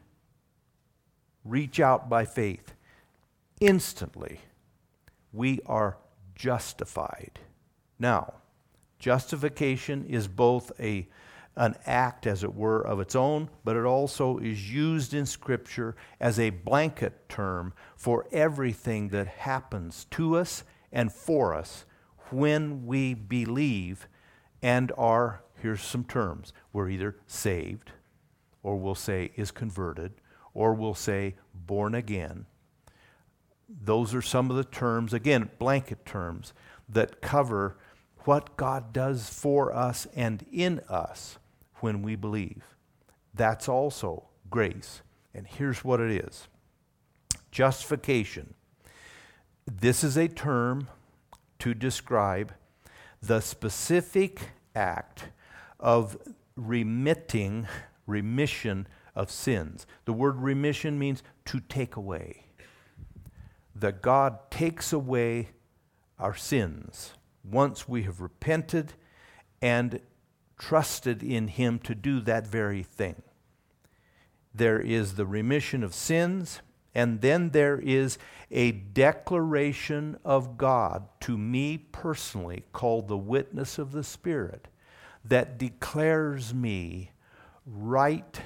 reach 1.44 1.80
out 1.80 2.08
by 2.08 2.24
faith, 2.24 2.74
instantly 3.61 4.40
we 5.33 5.61
are 5.66 5.99
justified. 6.35 7.40
Now, 7.99 8.35
justification 8.99 10.05
is 10.07 10.29
both 10.29 10.73
a 10.81 11.09
an 11.57 11.75
act, 11.87 12.25
as 12.25 12.44
it 12.44 12.55
were, 12.55 12.81
of 12.81 13.01
its 13.01 13.16
own, 13.16 13.51
but 13.64 13.75
it 13.75 13.85
also 13.85 14.38
is 14.38 14.73
used 14.73 15.12
in 15.12 15.27
Scripture 15.27 15.97
as 16.21 16.38
a 16.38 16.51
blanket 16.51 17.29
term 17.29 17.75
for 17.97 18.27
everything 18.31 19.09
that 19.09 19.27
happens 19.27 20.07
to 20.12 20.37
us 20.37 20.62
and 20.92 21.12
for 21.12 21.53
us 21.53 21.85
when 22.31 22.87
we 22.87 23.12
believe 23.12 24.07
and 24.62 24.92
are, 24.97 25.42
here's 25.61 25.83
some 25.83 26.05
terms, 26.05 26.53
we're 26.73 26.88
either 26.90 27.16
saved, 27.27 27.90
or 28.62 28.77
we'll 28.77 28.94
say 28.94 29.33
is 29.35 29.51
converted, 29.51 30.12
or 30.55 30.75
we'll 30.75 30.94
say 30.94 31.35
born 31.53 31.92
again. 31.92 32.47
Those 33.68 34.14
are 34.14 34.22
some 34.22 34.50
of 34.50 34.57
the 34.57 34.64
terms, 34.64 35.12
again, 35.12 35.50
blanket 35.59 36.07
terms, 36.07 36.54
that 36.88 37.20
cover 37.20 37.76
what 38.24 38.57
God 38.57 38.92
does 38.92 39.28
for 39.28 39.72
us 39.72 40.07
and 40.16 40.44
in 40.50 40.81
us 40.88 41.38
when 41.76 42.02
we 42.02 42.16
believe. 42.16 42.62
That's 43.35 43.68
also 43.68 44.28
grace. 44.50 45.02
And 45.35 45.46
here's 45.46 45.85
what 45.85 46.00
it 46.00 46.11
is 46.11 46.48
justification. 47.50 48.54
This 49.66 50.02
is 50.02 50.16
a 50.16 50.28
term 50.28 50.88
to 51.59 51.74
describe 51.74 52.52
the 53.20 53.40
specific 53.40 54.40
act 54.74 55.28
of 55.78 56.16
remitting, 56.57 57.66
remission 58.07 58.87
of 59.14 59.31
sins. 59.31 59.87
The 60.04 60.12
word 60.12 60.37
remission 60.37 60.98
means 60.98 61.22
to 61.46 61.61
take 61.61 61.96
away. 61.96 62.47
That 63.80 64.02
God 64.02 64.50
takes 64.50 64.92
away 64.92 65.50
our 66.18 66.34
sins 66.34 67.12
once 67.44 67.88
we 67.88 68.02
have 68.02 68.20
repented 68.20 68.94
and 69.62 70.00
trusted 70.58 71.22
in 71.22 71.48
Him 71.48 71.78
to 71.80 71.94
do 71.94 72.20
that 72.20 72.46
very 72.46 72.82
thing. 72.82 73.22
There 74.54 74.80
is 74.80 75.14
the 75.14 75.26
remission 75.26 75.84
of 75.84 75.94
sins, 75.94 76.60
and 76.94 77.20
then 77.20 77.50
there 77.50 77.78
is 77.78 78.18
a 78.50 78.72
declaration 78.72 80.18
of 80.24 80.58
God 80.58 81.08
to 81.20 81.38
me 81.38 81.78
personally 81.78 82.64
called 82.72 83.08
the 83.08 83.18
witness 83.18 83.78
of 83.78 83.92
the 83.92 84.02
Spirit 84.02 84.68
that 85.24 85.58
declares 85.58 86.52
me 86.54 87.12
right 87.66 88.40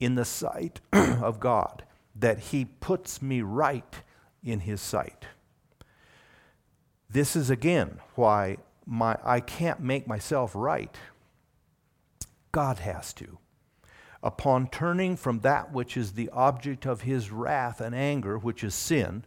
in 0.00 0.14
the 0.14 0.24
sight 0.24 0.80
of 0.92 1.40
God, 1.40 1.84
that 2.14 2.38
He 2.38 2.64
puts 2.64 3.20
me 3.20 3.42
right 3.42 4.02
in 4.44 4.60
His 4.60 4.80
sight. 4.80 5.26
This 7.08 7.36
is 7.36 7.50
again 7.50 8.00
why 8.14 8.58
my, 8.86 9.16
I 9.24 9.40
can't 9.40 9.80
make 9.80 10.06
myself 10.06 10.52
right. 10.54 10.96
God 12.52 12.78
has 12.78 13.12
to. 13.14 13.38
Upon 14.22 14.68
turning 14.68 15.16
from 15.16 15.40
that 15.40 15.72
which 15.72 15.96
is 15.96 16.12
the 16.12 16.30
object 16.30 16.86
of 16.86 17.02
his 17.02 17.30
wrath 17.30 17.80
and 17.80 17.94
anger, 17.94 18.38
which 18.38 18.64
is 18.64 18.74
sin, 18.74 19.24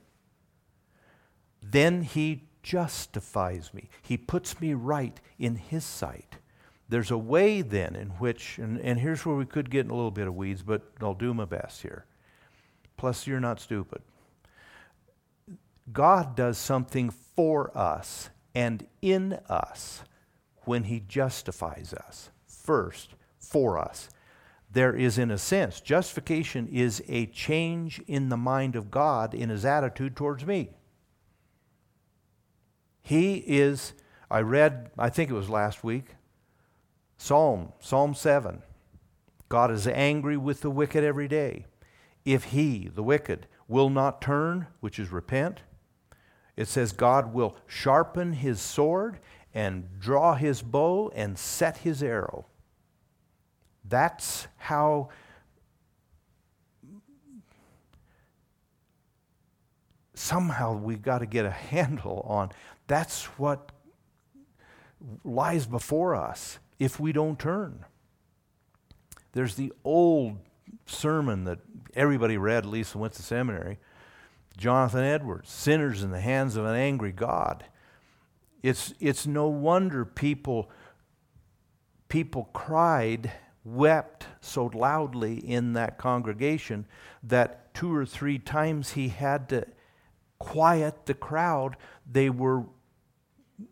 then 1.61 2.01
he 2.01 2.43
justifies 2.63 3.73
me. 3.73 3.89
He 4.01 4.17
puts 4.17 4.59
me 4.59 4.73
right 4.73 5.19
in 5.37 5.55
his 5.55 5.85
sight. 5.85 6.37
There's 6.89 7.11
a 7.11 7.17
way 7.17 7.61
then 7.61 7.95
in 7.95 8.09
which, 8.11 8.57
and, 8.57 8.79
and 8.79 8.99
here's 8.99 9.25
where 9.25 9.35
we 9.35 9.45
could 9.45 9.69
get 9.69 9.85
in 9.85 9.91
a 9.91 9.95
little 9.95 10.11
bit 10.11 10.27
of 10.27 10.35
weeds, 10.35 10.63
but 10.63 10.81
I'll 11.01 11.13
do 11.13 11.33
my 11.33 11.45
best 11.45 11.81
here. 11.81 12.05
Plus, 12.95 13.27
you're 13.27 13.39
not 13.39 13.59
stupid. 13.59 14.01
God 15.91 16.35
does 16.35 16.57
something 16.57 17.09
for 17.09 17.75
us 17.77 18.29
and 18.53 18.85
in 19.01 19.39
us 19.49 20.03
when 20.65 20.83
he 20.83 20.99
justifies 20.99 21.93
us. 21.93 22.29
First, 22.45 23.15
for 23.39 23.77
us. 23.77 24.09
There 24.69 24.93
is, 24.93 25.17
in 25.17 25.31
a 25.31 25.37
sense, 25.37 25.79
justification 25.79 26.67
is 26.67 27.01
a 27.07 27.27
change 27.27 28.01
in 28.07 28.29
the 28.29 28.37
mind 28.37 28.75
of 28.75 28.91
God 28.91 29.33
in 29.33 29.49
his 29.49 29.63
attitude 29.63 30.15
towards 30.15 30.45
me. 30.45 30.69
He 33.01 33.35
is, 33.37 33.93
I 34.29 34.41
read, 34.41 34.91
I 34.97 35.09
think 35.09 35.29
it 35.29 35.33
was 35.33 35.49
last 35.49 35.83
week, 35.83 36.15
Psalm, 37.15 37.71
Psalm 37.79 38.13
7. 38.13 38.61
God 39.47 39.71
is 39.71 39.87
angry 39.87 40.35
with 40.35 40.59
the 40.59 40.69
wicked 40.69 41.03
every 41.03 41.29
day. 41.29 41.65
If 42.25 42.45
he, 42.45 42.89
the 42.93 43.03
wicked, 43.03 43.47
will 43.69 43.89
not 43.89 44.21
turn, 44.21 44.67
which 44.81 44.99
is 44.99 45.09
repent, 45.09 45.61
it 46.57 46.67
says 46.67 46.91
God 46.91 47.33
will 47.33 47.55
sharpen 47.67 48.33
his 48.33 48.59
sword 48.59 49.19
and 49.53 49.87
draw 49.99 50.35
his 50.35 50.61
bow 50.61 51.11
and 51.15 51.37
set 51.37 51.77
his 51.77 52.03
arrow. 52.03 52.47
That's 53.87 54.47
how 54.57 55.09
somehow 60.13 60.75
we've 60.75 61.01
got 61.01 61.19
to 61.19 61.25
get 61.25 61.45
a 61.45 61.51
handle 61.71 62.25
on 62.27 62.51
that's 62.87 63.25
what 63.37 63.71
lies 65.23 65.65
before 65.67 66.15
us 66.15 66.59
if 66.79 66.99
we 66.99 67.11
don't 67.11 67.37
turn. 67.37 67.85
There's 69.33 69.55
the 69.55 69.71
old 69.83 70.37
sermon 70.85 71.43
that 71.43 71.59
everybody 71.93 72.37
read, 72.37 72.59
at 72.59 72.65
least 72.65 72.95
went 72.95 73.13
to 73.13 73.21
seminary, 73.21 73.77
Jonathan 74.57 75.03
Edwards, 75.03 75.49
Sinners 75.51 76.03
in 76.03 76.09
the 76.09 76.19
Hands 76.19 76.55
of 76.55 76.65
an 76.65 76.75
Angry 76.75 77.11
God. 77.11 77.63
It's, 78.63 78.93
it's 78.99 79.27
no 79.27 79.47
wonder 79.47 80.03
people, 80.03 80.69
people 82.09 82.49
cried, 82.53 83.31
wept 83.63 84.25
so 84.41 84.71
loudly 84.73 85.37
in 85.37 85.73
that 85.73 85.97
congregation 85.97 86.85
that 87.21 87.73
two 87.73 87.93
or 87.93 88.05
three 88.05 88.39
times 88.39 88.93
he 88.93 89.09
had 89.09 89.47
to 89.49 89.65
quiet 90.39 91.05
the 91.05 91.13
crowd. 91.13 91.77
They 92.09 92.29
were 92.29 92.63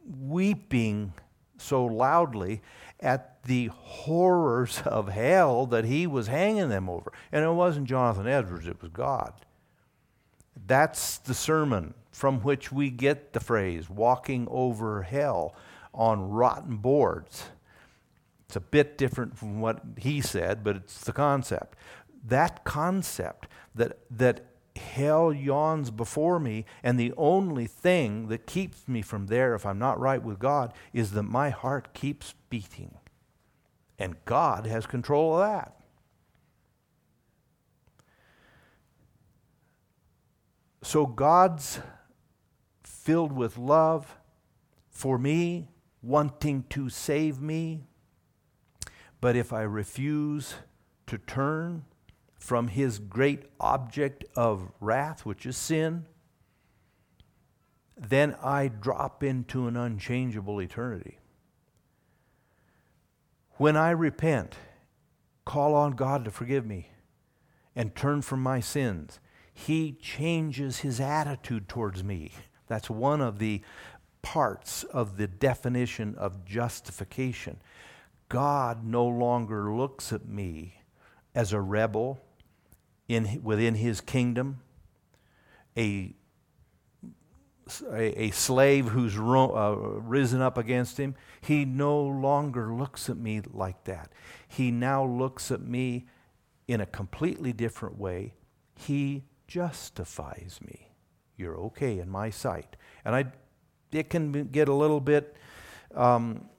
weeping 0.06 1.14
so 1.58 1.86
loudly 1.86 2.62
at 3.00 3.44
the 3.44 3.68
horrors 3.74 4.82
of 4.86 5.10
hell 5.10 5.66
that 5.68 5.86
he 5.86 6.06
was 6.06 6.28
hanging 6.28 6.70
them 6.70 6.90
over. 6.90 7.12
And 7.32 7.44
it 7.44 7.52
wasn't 7.52 7.88
Jonathan 7.88 8.28
Edwards, 8.28 8.68
it 8.68 8.82
was 8.82 8.92
God. 8.92 9.34
That's 10.68 11.18
the 11.18 11.34
sermon 11.34 11.94
from 12.12 12.40
which 12.42 12.72
we 12.72 12.90
get 12.90 13.34
the 13.34 13.40
phrase 13.40 13.90
walking 13.90 14.48
over 14.50 15.04
hell 15.04 15.54
on 15.94 16.30
rotten 16.30 16.78
boards. 16.78 17.50
It's 18.48 18.56
a 18.56 18.62
bit 18.62 18.98
different 18.98 19.38
from 19.38 19.60
what 19.60 19.82
he 19.98 20.22
said, 20.22 20.64
but 20.64 20.76
it's 20.78 21.02
the 21.02 21.14
concept. 21.14 21.78
That 22.26 22.64
concept 22.64 23.48
that, 23.76 24.00
that 24.10 24.46
hell 24.76 25.34
yawns 25.34 25.92
before 25.92 26.40
me, 26.40 26.66
and 26.84 27.00
the 27.00 27.14
only 27.18 27.68
thing 27.68 28.28
that 28.28 28.46
keeps 28.46 28.88
me 28.88 29.02
from 29.02 29.28
there, 29.28 29.56
if 29.56 29.66
I'm 29.66 29.80
not 29.80 30.00
right 30.00 30.22
with 30.22 30.40
God, 30.40 30.74
is 30.94 31.12
that 31.12 31.24
my 31.24 31.50
heart 31.50 31.94
keeps 31.94 32.34
beating. 32.50 32.98
And 33.98 34.16
God 34.26 34.66
has 34.66 34.86
control 34.86 35.36
of 35.36 35.48
that. 35.48 35.76
So 40.86 41.08
God's 41.08 41.80
filled 42.84 43.32
with 43.34 43.58
love 43.58 44.20
for 44.92 45.18
me, 45.18 45.72
wanting 46.04 46.64
to 46.70 46.90
save 46.90 47.42
me. 47.42 47.88
But 49.20 49.36
if 49.36 49.52
I 49.52 49.64
refuse 49.64 50.54
to 51.08 51.18
turn 51.18 51.86
from 52.38 52.68
his 52.68 53.00
great 53.00 53.46
object 53.60 54.26
of 54.36 54.72
wrath, 54.80 55.26
which 55.26 55.48
is 55.48 55.58
sin, 55.58 56.06
then 57.98 58.36
I 58.44 58.68
drop 58.68 59.24
into 59.24 59.66
an 59.66 59.76
unchangeable 59.76 60.62
eternity. 60.62 61.18
When 63.54 63.76
I 63.76 63.90
repent, 63.90 64.56
call 65.46 65.74
on 65.74 65.94
God 65.94 66.24
to 66.26 66.32
forgive 66.32 66.64
me, 66.64 66.92
and 67.76 67.96
turn 67.96 68.22
from 68.22 68.44
my 68.44 68.60
sins, 68.60 69.20
he 69.58 69.94
changes 69.94 70.80
his 70.80 71.00
attitude 71.00 71.70
towards 71.70 72.04
me. 72.04 72.32
That's 72.68 72.90
one 72.90 73.22
of 73.22 73.40
the 73.40 73.62
parts 74.22 74.84
of 74.84 75.16
the 75.16 75.28
definition 75.28 76.14
of 76.16 76.44
justification. 76.44 77.58
God 78.28 78.84
no 78.84 79.08
longer 79.08 79.74
looks 79.74 80.12
at 80.12 80.28
me 80.28 80.82
as 81.34 81.54
a 81.54 81.62
rebel 81.62 82.20
in, 83.08 83.40
within 83.44 83.76
his 83.76 84.02
kingdom, 84.02 84.60
a, 85.78 86.14
a, 87.94 88.24
a 88.24 88.32
slave 88.32 88.90
who's 88.90 89.18
ro- 89.18 89.56
uh, 89.56 90.00
risen 90.02 90.42
up 90.42 90.58
against 90.58 91.00
him. 91.00 91.16
He 91.40 91.64
no 91.64 91.98
longer 92.02 92.74
looks 92.74 93.10
at 93.10 93.18
me 93.18 93.42
like 93.54 93.86
that. 93.86 94.12
He 94.50 94.70
now 94.70 95.06
looks 95.06 95.50
at 95.50 95.62
me 95.62 96.08
in 96.68 96.82
a 96.82 96.86
completely 96.86 97.54
different 97.54 97.98
way. 97.98 98.34
He 98.76 99.24
justifies 99.48 100.60
me. 100.66 100.92
You're 101.38 101.58
okay 101.58 102.00
in 102.00 102.10
my 102.10 102.30
sight. 102.30 102.76
And 103.04 103.16
I, 103.16 103.26
it 103.92 104.10
can 104.10 104.46
get 104.46 104.68
a 104.68 104.74
little 104.74 105.02
bit 105.02 105.36
um, 105.94 106.50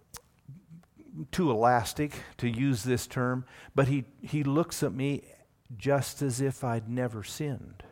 too 1.33 1.51
elastic 1.51 2.13
to 2.39 2.49
use 2.49 2.83
this 2.83 3.07
term, 3.07 3.45
but 3.75 3.89
he, 3.89 4.05
he 4.21 4.43
looks 4.43 4.83
at 4.83 4.93
me 4.93 5.23
just 5.77 6.23
as 6.23 6.41
if 6.41 6.63
I'd 6.63 6.89
never 6.89 7.25
sinned. 7.25 7.83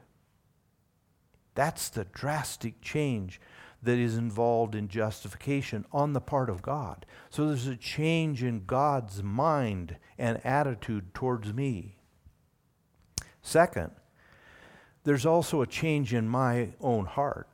That's 1.54 1.88
the 1.88 2.04
drastic 2.04 2.80
change 2.80 3.40
that 3.82 3.98
is 3.98 4.16
involved 4.16 4.74
in 4.74 4.88
justification 4.88 5.84
on 5.92 6.14
the 6.14 6.20
part 6.20 6.48
of 6.48 6.62
God. 6.62 7.04
So 7.30 7.46
there's 7.46 7.66
a 7.66 7.76
change 7.76 8.42
in 8.42 8.64
God's 8.64 9.22
mind 9.22 9.96
and 10.18 10.44
attitude 10.44 11.14
towards 11.14 11.52
me. 11.52 11.96
Second, 13.42 13.92
there's 15.04 15.26
also 15.26 15.60
a 15.62 15.66
change 15.66 16.12
in 16.12 16.28
my 16.28 16.70
own 16.80 17.04
heart. 17.04 17.48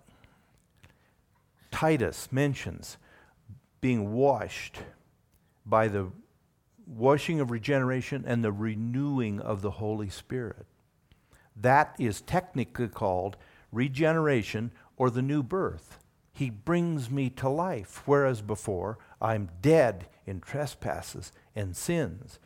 Titus 1.70 2.28
mentions 2.30 2.96
being 3.80 4.12
washed 4.12 4.78
by 5.66 5.88
the 5.88 6.10
washing 6.86 7.40
of 7.40 7.50
regeneration 7.50 8.24
and 8.26 8.44
the 8.44 8.52
renewing 8.52 9.40
of 9.40 9.62
the 9.62 9.70
Holy 9.72 10.08
Spirit. 10.08 10.66
That 11.56 11.94
is 11.98 12.20
technically 12.20 12.88
called 12.88 13.36
regeneration 13.72 14.72
or 14.96 15.10
the 15.10 15.22
new 15.22 15.42
birth. 15.42 15.98
He 16.32 16.50
brings 16.50 17.10
me 17.10 17.30
to 17.30 17.48
life, 17.48 18.02
whereas 18.06 18.42
before 18.42 18.98
I'm 19.20 19.50
dead 19.60 20.06
in 20.26 20.40
trespasses 20.40 21.32
and 21.54 21.76
sins. 21.76 22.38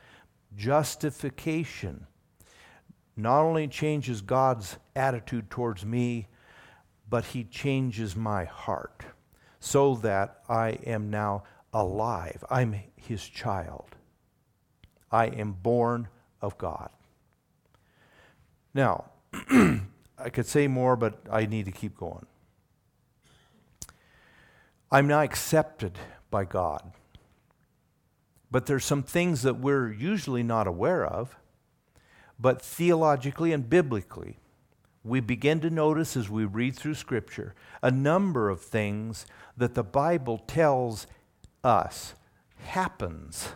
Justification 0.57 2.07
not 3.17 3.43
only 3.43 3.69
changes 3.69 4.21
God's 4.21 4.77
attitude 4.97 5.51
towards 5.51 5.85
me, 5.85 6.29
but 7.09 7.27
he 7.27 7.45
changes 7.45 8.17
my 8.17 8.45
heart 8.45 9.05
so 9.61 9.95
that 9.97 10.43
I 10.49 10.71
am 10.87 11.11
now 11.11 11.45
alive. 11.73 12.45
I'm 12.51 12.77
his 12.97 13.27
child. 13.27 13.97
I 15.11 15.27
am 15.27 15.53
born 15.53 16.09
of 16.43 16.59
God. 16.59 16.91
Now, 18.73 19.05
I 20.19 20.31
could 20.33 20.47
say 20.47 20.67
more, 20.67 20.97
but 20.97 21.21
I 21.31 21.47
need 21.47 21.67
to 21.67 21.73
keep 21.73 21.97
going. 21.97 22.27
I'm 24.91 25.07
now 25.07 25.23
accepted 25.23 25.99
by 26.31 26.45
God. 26.45 26.93
But 28.51 28.67
there's 28.67 28.85
some 28.85 29.03
things 29.03 29.43
that 29.43 29.59
we're 29.59 29.93
usually 29.93 30.43
not 30.43 30.67
aware 30.67 31.05
of, 31.05 31.37
but 32.39 32.61
theologically 32.61 33.53
and 33.53 33.69
biblically, 33.69 34.39
we 35.03 35.21
begin 35.21 35.61
to 35.61 35.71
notice 35.71 36.17
as 36.17 36.31
we 36.31 36.45
read 36.45 36.75
through 36.75 36.95
Scripture 36.95 37.55
a 37.83 37.91
number 37.91 38.49
of 38.49 38.61
things 38.61 39.27
that 39.57 39.75
the 39.75 39.85
Bible 39.85 40.39
tells 40.39 41.07
us 41.63 42.15
happens 42.59 43.51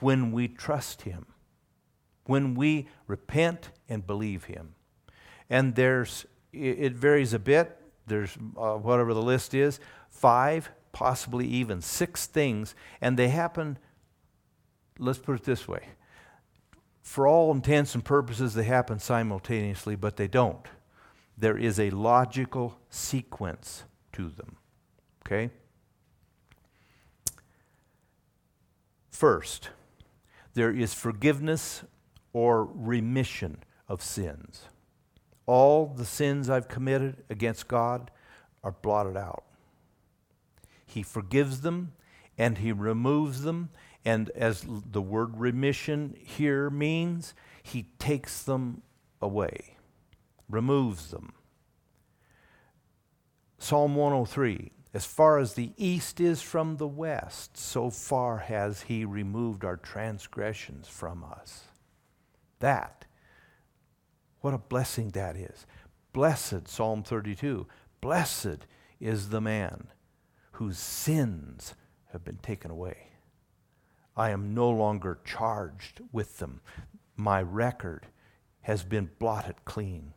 when 0.00 0.32
we 0.32 0.48
trust 0.48 1.02
Him, 1.02 1.26
when 2.24 2.54
we 2.54 2.88
repent 3.06 3.70
and 3.88 4.06
believe 4.06 4.44
Him. 4.44 4.74
And 5.48 5.74
there's, 5.74 6.26
it 6.52 6.92
varies 6.92 7.32
a 7.32 7.38
bit. 7.38 7.78
There's 8.06 8.36
uh, 8.56 8.74
whatever 8.74 9.14
the 9.14 9.22
list 9.22 9.54
is, 9.54 9.80
five, 10.10 10.70
possibly 10.92 11.46
even 11.46 11.80
six 11.80 12.26
things, 12.26 12.74
and 13.00 13.18
they 13.18 13.28
happen, 13.28 13.78
let's 14.98 15.18
put 15.18 15.36
it 15.36 15.44
this 15.44 15.66
way. 15.66 15.86
For 17.02 17.26
all 17.26 17.52
intents 17.52 17.94
and 17.94 18.04
purposes, 18.04 18.54
they 18.54 18.64
happen 18.64 18.98
simultaneously, 18.98 19.96
but 19.96 20.16
they 20.16 20.28
don't 20.28 20.66
there 21.36 21.58
is 21.58 21.80
a 21.80 21.90
logical 21.90 22.78
sequence 22.88 23.84
to 24.12 24.28
them. 24.28 24.56
Okay? 25.26 25.50
First, 29.10 29.70
there 30.54 30.70
is 30.70 30.94
forgiveness 30.94 31.82
or 32.32 32.64
remission 32.64 33.58
of 33.88 34.02
sins. 34.02 34.66
All 35.46 35.86
the 35.86 36.04
sins 36.04 36.48
I've 36.48 36.68
committed 36.68 37.24
against 37.28 37.68
God 37.68 38.10
are 38.62 38.72
blotted 38.72 39.16
out. 39.16 39.44
He 40.86 41.02
forgives 41.02 41.62
them 41.62 41.92
and 42.38 42.58
He 42.58 42.72
removes 42.72 43.42
them. 43.42 43.70
And 44.04 44.30
as 44.30 44.64
the 44.68 45.02
word 45.02 45.38
remission 45.38 46.16
here 46.18 46.70
means, 46.70 47.34
He 47.62 47.86
takes 47.98 48.42
them 48.42 48.82
away 49.20 49.76
removes 50.52 51.10
them. 51.10 51.32
Psalm 53.58 53.96
103 53.96 54.70
As 54.94 55.04
far 55.04 55.38
as 55.38 55.54
the 55.54 55.72
east 55.76 56.20
is 56.20 56.42
from 56.42 56.76
the 56.76 56.86
west, 56.86 57.56
so 57.56 57.90
far 57.90 58.38
has 58.38 58.82
he 58.82 59.04
removed 59.04 59.64
our 59.64 59.76
transgressions 59.76 60.86
from 60.86 61.24
us. 61.24 61.64
That, 62.60 63.06
what 64.40 64.54
a 64.54 64.58
blessing 64.58 65.08
that 65.10 65.36
is. 65.36 65.66
Blessed, 66.12 66.68
Psalm 66.68 67.02
32, 67.02 67.66
blessed 68.00 68.66
is 69.00 69.30
the 69.30 69.40
man 69.40 69.88
whose 70.52 70.78
sins 70.78 71.74
have 72.12 72.22
been 72.22 72.36
taken 72.36 72.70
away. 72.70 73.11
I 74.16 74.30
am 74.30 74.54
no 74.54 74.70
longer 74.70 75.18
charged 75.24 76.00
with 76.12 76.38
them. 76.38 76.60
My 77.16 77.40
record 77.42 78.06
has 78.62 78.84
been 78.84 79.10
blotted 79.18 79.64
clean 79.64 80.14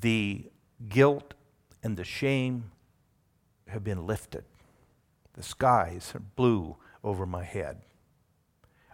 the 0.00 0.50
guilt 0.88 1.34
and 1.82 1.96
the 1.96 2.04
shame 2.04 2.70
have 3.68 3.82
been 3.82 4.06
lifted. 4.06 4.44
The 5.34 5.42
skies 5.42 6.12
are 6.14 6.20
blue 6.20 6.76
over 7.02 7.26
my 7.26 7.44
head. 7.44 7.82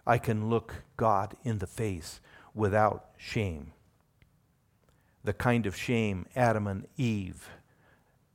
I 0.05 0.17
can 0.17 0.49
look 0.49 0.83
God 0.95 1.35
in 1.43 1.59
the 1.59 1.67
face 1.67 2.21
without 2.53 3.09
shame. 3.17 3.73
The 5.23 5.33
kind 5.33 5.65
of 5.65 5.75
shame 5.75 6.25
Adam 6.35 6.67
and 6.67 6.87
Eve 6.95 7.49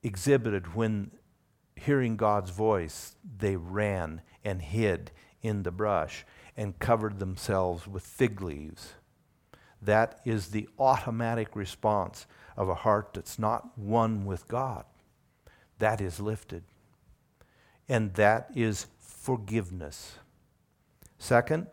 exhibited 0.03 0.75
when 0.75 1.11
hearing 1.75 2.17
God's 2.17 2.51
voice, 2.51 3.17
they 3.39 3.57
ran 3.57 4.21
and 4.45 4.61
hid 4.61 5.11
in 5.43 5.63
the 5.63 5.71
brush 5.71 6.25
and 6.57 6.79
covered 6.79 7.19
themselves 7.19 7.87
with 7.87 8.05
fig 8.05 8.41
leaves. 8.41 8.95
That 9.81 10.21
is 10.25 10.49
the 10.49 10.69
automatic 10.79 11.57
response 11.57 12.27
of 12.57 12.69
a 12.69 12.75
heart 12.75 13.11
that's 13.15 13.39
not 13.39 13.77
one 13.77 14.25
with 14.25 14.47
God. 14.47 14.85
That 15.79 16.01
is 16.01 16.21
lifted. 16.21 16.63
And 17.89 18.15
that 18.15 18.51
is 18.55 18.87
forgiveness. 19.01 20.19
Second, 21.19 21.67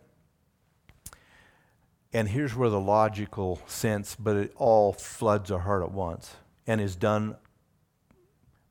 and 2.12 2.30
here's 2.30 2.56
where 2.56 2.70
the 2.70 2.80
logical 2.80 3.62
sense, 3.68 4.16
but 4.16 4.36
it 4.36 4.54
all 4.56 4.94
floods 4.94 5.52
our 5.52 5.60
heart 5.60 5.84
at 5.84 5.92
once 5.92 6.36
and 6.66 6.82
is 6.82 6.96
done, 6.96 7.36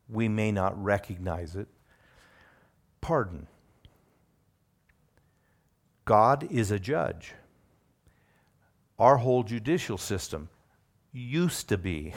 we 0.09 0.27
may 0.27 0.51
not 0.51 0.81
recognize 0.81 1.55
it. 1.55 1.67
Pardon. 2.99 3.47
God 6.09 6.47
is 6.49 6.71
a 6.71 6.79
judge. 6.79 7.35
Our 8.97 9.17
whole 9.17 9.43
judicial 9.43 9.99
system 9.99 10.49
used 11.13 11.69
to 11.69 11.77
be 11.77 12.15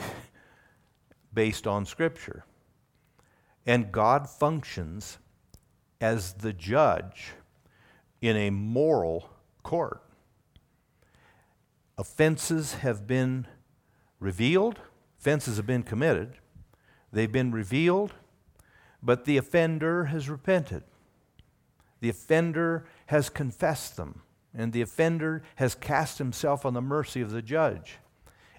based 1.33 1.67
on 1.67 1.85
Scripture. 1.85 2.43
And 3.67 3.91
God 3.91 4.27
functions 4.27 5.19
as 6.01 6.33
the 6.33 6.53
judge 6.53 7.33
in 8.19 8.35
a 8.35 8.49
moral 8.49 9.29
court. 9.61 10.01
Offenses 11.95 12.73
have 12.73 13.05
been 13.05 13.45
revealed, 14.19 14.79
offenses 15.19 15.57
have 15.57 15.67
been 15.67 15.83
committed, 15.83 16.39
they've 17.11 17.31
been 17.31 17.51
revealed, 17.51 18.13
but 19.03 19.25
the 19.25 19.37
offender 19.37 20.05
has 20.05 20.31
repented. 20.31 20.81
The 21.99 22.09
offender 22.09 22.87
has 23.13 23.29
confessed 23.29 23.95
them, 23.95 24.23
and 24.55 24.73
the 24.73 24.81
offender 24.81 25.43
has 25.57 25.75
cast 25.75 26.17
himself 26.17 26.65
on 26.65 26.73
the 26.73 26.81
mercy 26.81 27.21
of 27.21 27.29
the 27.29 27.43
judge. 27.43 27.99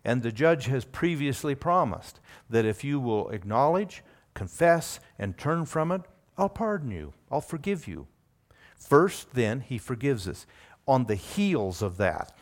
And 0.05 0.23
the 0.23 0.31
judge 0.31 0.67
has 0.67 0.85
previously 0.85 1.57
promised 1.57 2.21
that 2.49 2.65
if 2.65 2.85
you 2.85 3.01
will 3.01 3.31
acknowledge, 3.31 4.05
confess, 4.33 5.01
and 5.19 5.37
turn 5.37 5.67
from 5.67 5.91
it, 5.91 6.03
I'll 6.39 6.49
pardon 6.49 6.93
you, 6.93 7.15
I'll 7.33 7.41
forgive 7.41 7.89
you. 7.89 8.07
First, 8.77 9.35
then, 9.35 9.59
he 9.59 9.77
forgives 9.77 10.29
us. 10.29 10.47
On 10.87 11.07
the 11.07 11.17
heels 11.17 11.83
of 11.83 11.97
that, 11.97 12.39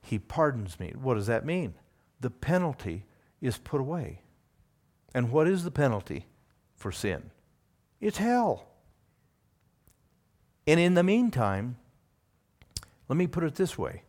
he 0.00 0.18
pardons 0.18 0.80
me. 0.80 0.94
What 0.98 1.16
does 1.16 1.26
that 1.26 1.44
mean? 1.44 1.74
The 2.20 2.30
penalty 2.30 3.04
is 3.42 3.58
put 3.58 3.82
away. 3.82 4.22
And 5.14 5.30
what 5.30 5.46
is 5.46 5.64
the 5.64 5.70
penalty 5.70 6.28
for 6.74 6.92
sin? 6.92 7.30
It's 8.00 8.16
hell. 8.16 8.71
And 10.66 10.78
in 10.78 10.94
the 10.94 11.02
meantime, 11.02 11.76
let 13.08 13.16
me 13.16 13.26
put 13.26 13.44
it 13.44 13.56
this 13.56 13.76
way 13.76 14.02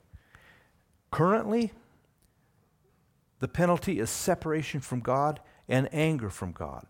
currently, 1.11 1.71
the 3.39 3.47
penalty 3.47 3.99
is 3.99 4.09
separation 4.09 4.79
from 4.79 4.99
God 4.99 5.39
and 5.67 5.87
anger 5.91 6.29
from 6.29 6.51
God. 6.51 6.85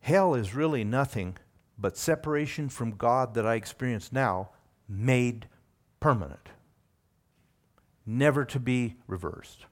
Hell 0.00 0.34
is 0.34 0.54
really 0.54 0.84
nothing 0.84 1.36
but 1.78 1.96
separation 1.96 2.68
from 2.68 2.96
God 2.96 3.34
that 3.34 3.46
I 3.46 3.54
experience 3.54 4.12
now, 4.12 4.50
made 4.88 5.46
permanent, 6.00 6.50
never 8.04 8.44
to 8.44 8.60
be 8.60 8.96
reversed. 9.06 9.66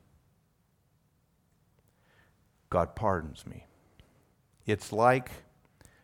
God 2.70 2.94
pardons 2.94 3.46
me. 3.46 3.66
It's 4.66 4.92
like, 4.92 5.30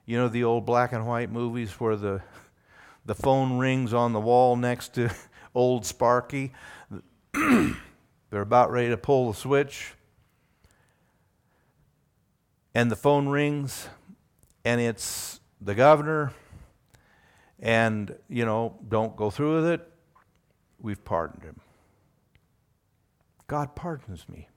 you 0.07 0.19
know, 0.19 0.29
the 0.29 0.45
old 0.45 0.67
black 0.67 0.93
and 0.93 1.07
white 1.07 1.31
movies 1.31 1.73
where 1.73 1.97
the, 1.97 2.23
the 3.05 3.15
phone 3.15 3.59
rings 3.59 3.95
on 3.95 4.13
the 4.13 4.21
wall 4.21 4.57
next 4.57 4.95
to 4.95 5.11
old 5.55 5.87
Sparky. 5.87 6.53
They're 7.33 8.43
about 8.43 8.71
ready 8.71 8.89
to 8.89 8.97
pull 8.97 9.33
the 9.33 9.39
switch. 9.39 9.95
And 12.75 12.91
the 12.91 12.97
phone 12.97 13.29
rings, 13.29 13.89
and 14.65 14.81
it's 14.81 15.41
the 15.61 15.75
governor. 15.75 16.33
And, 17.61 18.17
you 18.29 18.45
know, 18.45 18.77
don't 18.89 19.17
go 19.17 19.31
through 19.31 19.57
with 19.57 19.67
it. 19.67 19.91
We've 20.81 21.03
pardoned 21.03 21.45
him. 21.45 21.61
God 23.47 23.77
pardons 23.77 24.29
me. 24.29 24.49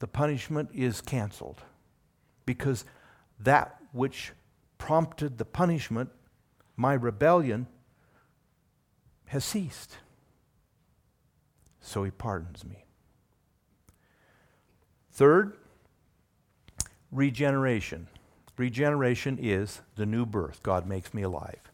The 0.00 0.08
punishment 0.08 0.70
is 0.74 1.00
canceled 1.00 1.62
because 2.48 2.86
that 3.38 3.76
which 3.92 4.32
prompted 4.78 5.36
the 5.36 5.44
punishment, 5.44 6.08
my 6.78 6.94
rebellion, 6.94 7.66
has 9.26 9.44
ceased 9.44 9.98
so 11.82 12.04
he 12.04 12.10
pardons 12.10 12.64
me. 12.64 12.86
Third, 15.12 15.58
regeneration. 17.12 18.08
Regeneration 18.56 19.38
is 19.38 19.82
the 19.96 20.06
new 20.06 20.24
birth. 20.24 20.62
God 20.62 20.86
makes 20.86 21.12
me 21.12 21.20
alive. 21.20 21.70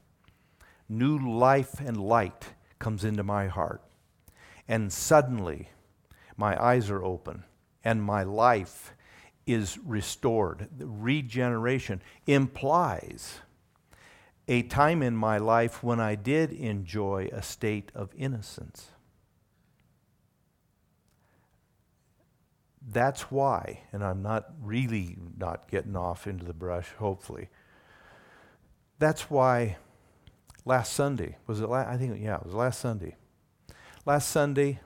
New 0.88 1.18
life 1.38 1.78
and 1.78 1.96
light 1.96 2.54
comes 2.80 3.04
into 3.04 3.22
my 3.22 3.46
heart. 3.46 3.80
And 4.66 4.92
suddenly, 4.92 5.68
my 6.36 6.60
eyes 6.60 6.90
are 6.90 7.04
open 7.04 7.44
and 7.84 8.02
my 8.02 8.24
life 8.24 8.93
is 9.46 9.78
restored. 9.78 10.68
The 10.76 10.86
regeneration 10.86 12.02
implies 12.26 13.40
a 14.46 14.62
time 14.62 15.02
in 15.02 15.16
my 15.16 15.38
life 15.38 15.82
when 15.82 16.00
I 16.00 16.14
did 16.14 16.52
enjoy 16.52 17.30
a 17.32 17.42
state 17.42 17.90
of 17.94 18.10
innocence. 18.16 18.88
That's 22.86 23.30
why, 23.30 23.80
and 23.92 24.04
I'm 24.04 24.22
not 24.22 24.50
really 24.60 25.16
not 25.38 25.70
getting 25.70 25.96
off 25.96 26.26
into 26.26 26.44
the 26.44 26.52
brush, 26.52 26.88
hopefully. 26.98 27.48
That's 28.98 29.30
why 29.30 29.78
last 30.66 30.92
Sunday, 30.92 31.36
was 31.46 31.60
it 31.60 31.68
last, 31.68 31.88
I 31.88 31.96
think, 31.96 32.20
yeah, 32.20 32.36
it 32.36 32.44
was 32.44 32.54
last 32.54 32.80
Sunday. 32.80 33.16
Last 34.04 34.28
Sunday, 34.28 34.80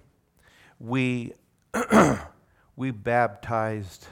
we, 0.78 1.32
we 2.76 2.92
baptized 2.92 4.06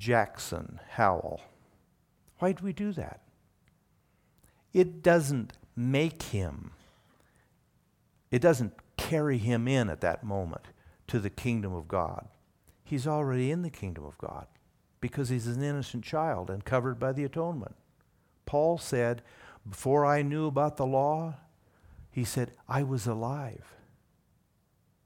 Jackson 0.00 0.80
Howell. 0.92 1.42
Why 2.38 2.52
do 2.52 2.64
we 2.64 2.72
do 2.72 2.90
that? 2.92 3.20
It 4.72 5.02
doesn't 5.02 5.52
make 5.76 6.22
him, 6.22 6.70
it 8.30 8.40
doesn't 8.40 8.72
carry 8.96 9.36
him 9.36 9.68
in 9.68 9.90
at 9.90 10.00
that 10.00 10.24
moment 10.24 10.68
to 11.08 11.18
the 11.18 11.28
kingdom 11.28 11.74
of 11.74 11.86
God. 11.86 12.28
He's 12.82 13.06
already 13.06 13.50
in 13.50 13.60
the 13.60 13.68
kingdom 13.68 14.04
of 14.04 14.16
God 14.16 14.46
because 15.02 15.28
he's 15.28 15.46
an 15.46 15.62
innocent 15.62 16.02
child 16.02 16.48
and 16.48 16.64
covered 16.64 16.98
by 16.98 17.12
the 17.12 17.24
atonement. 17.24 17.76
Paul 18.46 18.78
said, 18.78 19.20
Before 19.68 20.06
I 20.06 20.22
knew 20.22 20.46
about 20.46 20.78
the 20.78 20.86
law, 20.86 21.34
he 22.10 22.24
said, 22.24 22.52
I 22.66 22.84
was 22.84 23.06
alive. 23.06 23.74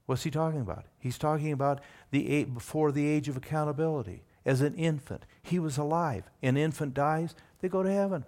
What's 0.06 0.22
he 0.22 0.30
talking 0.30 0.60
about? 0.60 0.84
He's 0.98 1.18
talking 1.18 1.50
about 1.50 1.80
the 2.12 2.44
before 2.44 2.92
the 2.92 3.08
age 3.08 3.28
of 3.28 3.36
accountability. 3.36 4.22
As 4.44 4.60
an 4.60 4.74
infant, 4.74 5.24
he 5.42 5.58
was 5.58 5.78
alive. 5.78 6.24
An 6.42 6.56
infant 6.56 6.94
dies, 6.94 7.34
they 7.60 7.68
go 7.68 7.82
to 7.82 7.92
heaven. 7.92 8.24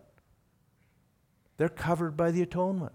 They're 1.57 1.69
covered 1.69 2.17
by 2.17 2.31
the 2.31 2.43
atonement. 2.43 2.93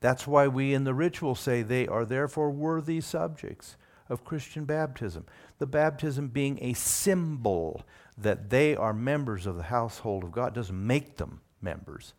That's 0.00 0.26
why 0.26 0.48
we 0.48 0.74
in 0.74 0.84
the 0.84 0.94
ritual 0.94 1.34
say 1.34 1.62
they 1.62 1.86
are 1.86 2.04
therefore 2.04 2.50
worthy 2.50 3.00
subjects 3.00 3.76
of 4.08 4.24
Christian 4.24 4.64
baptism. 4.64 5.24
The 5.58 5.66
baptism 5.66 6.28
being 6.28 6.58
a 6.60 6.74
symbol 6.74 7.84
that 8.18 8.50
they 8.50 8.76
are 8.76 8.92
members 8.92 9.46
of 9.46 9.56
the 9.56 9.62
household 9.64 10.22
of 10.22 10.32
God 10.32 10.54
doesn't 10.54 10.86
make 10.86 11.16
them 11.16 11.40
members. 11.62 12.14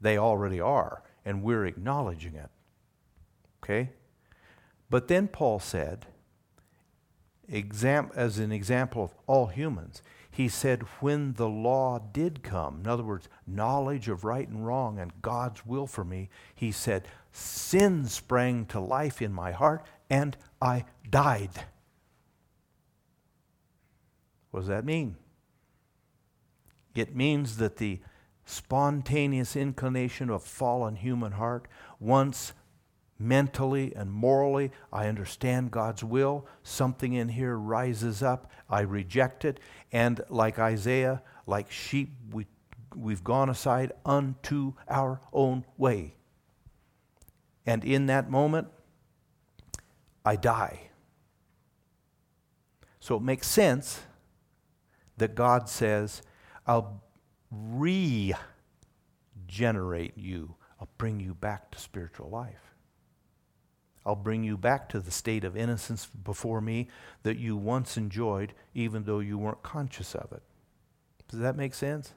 They 0.00 0.18
already 0.18 0.60
are, 0.60 1.02
and 1.24 1.42
we're 1.42 1.66
acknowledging 1.66 2.34
it. 2.34 2.50
Okay? 3.62 3.90
But 4.88 5.08
then 5.08 5.28
Paul 5.28 5.60
said, 5.60 6.06
exam- 7.50 8.10
as 8.14 8.38
an 8.38 8.52
example 8.52 9.02
of 9.02 9.14
all 9.26 9.46
humans, 9.46 10.02
he 10.30 10.48
said, 10.48 10.82
when 11.00 11.34
the 11.34 11.48
law 11.48 11.98
did 11.98 12.42
come, 12.42 12.80
in 12.80 12.86
other 12.86 13.02
words, 13.02 13.28
knowledge 13.46 14.08
of 14.08 14.24
right 14.24 14.48
and 14.48 14.66
wrong 14.66 14.98
and 14.98 15.20
God's 15.22 15.66
will 15.66 15.86
for 15.86 16.04
me, 16.04 16.30
he 16.54 16.70
said, 16.70 17.08
sin 17.32 18.06
sprang 18.06 18.64
to 18.66 18.80
life 18.80 19.20
in 19.20 19.32
my 19.32 19.50
heart 19.52 19.84
and 20.08 20.36
I 20.62 20.84
died. 21.08 21.64
What 24.50 24.60
does 24.60 24.68
that 24.68 24.84
mean? 24.84 25.16
It 26.94 27.14
means 27.14 27.56
that 27.58 27.76
the 27.76 28.00
spontaneous 28.44 29.54
inclination 29.54 30.28
of 30.28 30.42
fallen 30.42 30.96
human 30.96 31.32
heart, 31.32 31.68
once 32.00 32.52
mentally 33.20 33.92
and 33.94 34.10
morally, 34.10 34.72
I 34.92 35.06
understand 35.06 35.70
God's 35.70 36.02
will. 36.02 36.46
Something 36.62 37.12
in 37.12 37.28
here 37.28 37.56
rises 37.56 38.22
up. 38.22 38.50
I 38.68 38.80
reject 38.80 39.44
it. 39.44 39.60
And 39.92 40.22
like 40.30 40.58
Isaiah, 40.58 41.22
like 41.46 41.70
sheep, 41.70 42.14
we, 42.32 42.46
we've 42.96 43.22
gone 43.22 43.50
aside 43.50 43.92
unto 44.06 44.72
our 44.88 45.20
own 45.32 45.66
way. 45.76 46.14
And 47.66 47.84
in 47.84 48.06
that 48.06 48.30
moment, 48.30 48.68
I 50.24 50.36
die. 50.36 50.88
So 53.00 53.16
it 53.16 53.22
makes 53.22 53.46
sense 53.46 54.00
that 55.18 55.34
God 55.34 55.68
says, 55.68 56.22
I'll 56.66 57.02
regenerate 57.50 58.38
you, 60.16 60.54
I'll 60.80 60.88
bring 60.96 61.20
you 61.20 61.34
back 61.34 61.70
to 61.72 61.78
spiritual 61.78 62.30
life. 62.30 62.69
I'll 64.04 64.16
bring 64.16 64.44
you 64.44 64.56
back 64.56 64.88
to 64.90 65.00
the 65.00 65.10
state 65.10 65.44
of 65.44 65.56
innocence 65.56 66.06
before 66.06 66.60
me 66.60 66.88
that 67.22 67.36
you 67.36 67.56
once 67.56 67.96
enjoyed, 67.96 68.54
even 68.74 69.04
though 69.04 69.18
you 69.18 69.36
weren't 69.36 69.62
conscious 69.62 70.14
of 70.14 70.32
it. 70.32 70.42
Does 71.28 71.40
that 71.40 71.56
make 71.56 71.74
sense? 71.74 72.14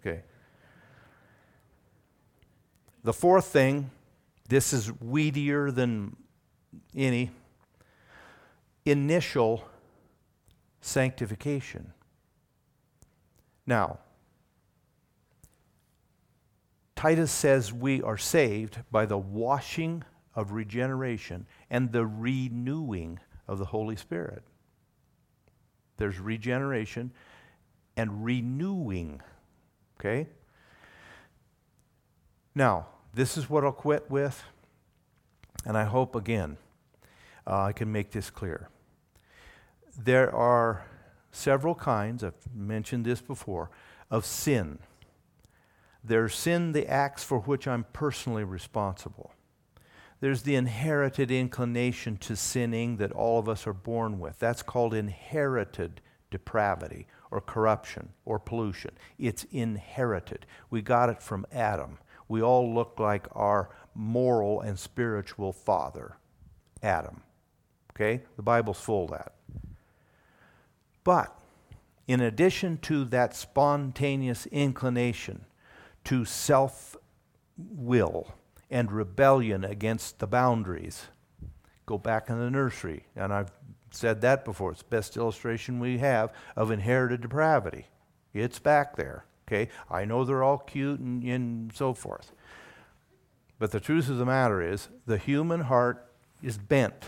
Okay. 0.00 0.22
The 3.04 3.12
fourth 3.12 3.46
thing, 3.46 3.90
this 4.48 4.72
is 4.72 4.90
weedier 4.90 5.74
than 5.74 6.16
any 6.94 7.30
initial 8.84 9.68
sanctification. 10.80 11.92
Now, 13.66 13.98
Titus 16.96 17.30
says 17.30 17.72
we 17.72 18.02
are 18.02 18.16
saved 18.16 18.78
by 18.90 19.04
the 19.04 19.18
washing 19.18 20.02
of 20.34 20.52
regeneration 20.52 21.46
and 21.70 21.92
the 21.92 22.06
renewing 22.06 23.20
of 23.46 23.58
the 23.58 23.66
Holy 23.66 23.96
Spirit. 23.96 24.42
There's 25.98 26.18
regeneration 26.18 27.12
and 27.96 28.24
renewing. 28.24 29.20
Okay? 30.00 30.26
Now, 32.54 32.86
this 33.14 33.36
is 33.36 33.48
what 33.48 33.64
I'll 33.64 33.72
quit 33.72 34.10
with, 34.10 34.42
and 35.64 35.76
I 35.76 35.84
hope 35.84 36.14
again 36.14 36.56
uh, 37.46 37.64
I 37.64 37.72
can 37.72 37.92
make 37.92 38.10
this 38.10 38.30
clear. 38.30 38.68
There 39.98 40.34
are 40.34 40.86
several 41.30 41.74
kinds, 41.74 42.24
I've 42.24 42.34
mentioned 42.54 43.04
this 43.04 43.20
before, 43.20 43.70
of 44.10 44.24
sin. 44.24 44.78
There's 46.06 46.34
sin, 46.34 46.72
the 46.72 46.86
acts 46.86 47.24
for 47.24 47.40
which 47.40 47.66
I'm 47.66 47.84
personally 47.92 48.44
responsible. 48.44 49.32
There's 50.20 50.42
the 50.42 50.54
inherited 50.54 51.30
inclination 51.30 52.16
to 52.18 52.36
sinning 52.36 52.98
that 52.98 53.12
all 53.12 53.38
of 53.38 53.48
us 53.48 53.66
are 53.66 53.72
born 53.72 54.18
with. 54.20 54.38
That's 54.38 54.62
called 54.62 54.94
inherited 54.94 56.00
depravity 56.30 57.06
or 57.30 57.40
corruption 57.40 58.10
or 58.24 58.38
pollution. 58.38 58.92
It's 59.18 59.44
inherited. 59.50 60.46
We 60.70 60.80
got 60.80 61.10
it 61.10 61.22
from 61.22 61.44
Adam. 61.52 61.98
We 62.28 62.40
all 62.40 62.72
look 62.72 62.98
like 62.98 63.26
our 63.32 63.70
moral 63.94 64.60
and 64.60 64.78
spiritual 64.78 65.52
father, 65.52 66.16
Adam. 66.82 67.22
Okay? 67.94 68.22
The 68.36 68.42
Bible's 68.42 68.80
full 68.80 69.06
of 69.06 69.10
that. 69.10 69.34
But 71.02 71.36
in 72.06 72.20
addition 72.20 72.78
to 72.78 73.04
that 73.06 73.34
spontaneous 73.34 74.46
inclination 74.46 75.44
to 76.06 76.24
self 76.24 76.96
will 77.56 78.34
and 78.70 78.90
rebellion 78.90 79.64
against 79.64 80.18
the 80.18 80.26
boundaries. 80.26 81.06
Go 81.84 81.98
back 81.98 82.28
in 82.28 82.38
the 82.38 82.50
nursery, 82.50 83.06
and 83.14 83.32
I've 83.32 83.52
said 83.90 84.20
that 84.20 84.44
before. 84.44 84.72
It's 84.72 84.82
the 84.82 84.88
best 84.88 85.16
illustration 85.16 85.78
we 85.78 85.98
have 85.98 86.32
of 86.56 86.70
inherited 86.70 87.20
depravity. 87.20 87.86
It's 88.34 88.58
back 88.58 88.96
there. 88.96 89.24
Okay? 89.46 89.70
I 89.90 90.04
know 90.04 90.24
they're 90.24 90.42
all 90.42 90.58
cute 90.58 91.00
and, 91.00 91.22
and 91.22 91.72
so 91.72 91.94
forth. 91.94 92.32
But 93.58 93.70
the 93.70 93.80
truth 93.80 94.08
of 94.08 94.18
the 94.18 94.26
matter 94.26 94.60
is, 94.60 94.88
the 95.06 95.18
human 95.18 95.62
heart 95.62 96.10
is 96.42 96.58
bent 96.58 97.04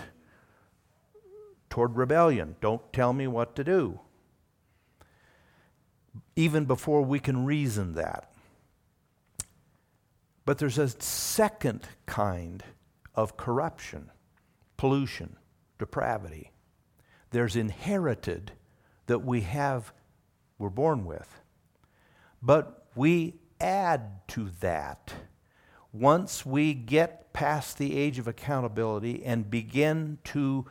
toward 1.69 1.97
rebellion. 1.97 2.57
Don't 2.61 2.93
tell 2.93 3.13
me 3.13 3.27
what 3.27 3.55
to 3.57 3.65
do. 3.65 4.01
Even 6.37 6.65
before 6.65 7.03
we 7.03 7.19
can 7.19 7.45
reason 7.45 7.95
that. 7.95 8.28
But 10.49 10.57
there's 10.57 10.79
a 10.79 10.89
second 10.89 11.87
kind 12.07 12.65
of 13.15 13.37
corruption, 13.37 14.11
pollution, 14.79 15.37
depravity. 15.79 16.53
There's 17.33 17.55
inherited 17.55 18.53
that 19.09 19.19
we 19.19 19.43
have, 19.43 19.93
we're 20.59 20.71
born 20.71 21.05
with. 21.05 21.43
But 22.41 22.87
we 22.95 23.35
add 23.61 24.27
to 24.29 24.49
that 24.61 25.13
once 25.93 26.47
we 26.47 26.73
get 26.73 27.35
past 27.35 27.77
the 27.77 27.99
age 27.99 28.19
of 28.19 28.27
accountability 28.27 29.23
and 29.27 29.51
begin 29.51 30.17
to 30.25 30.65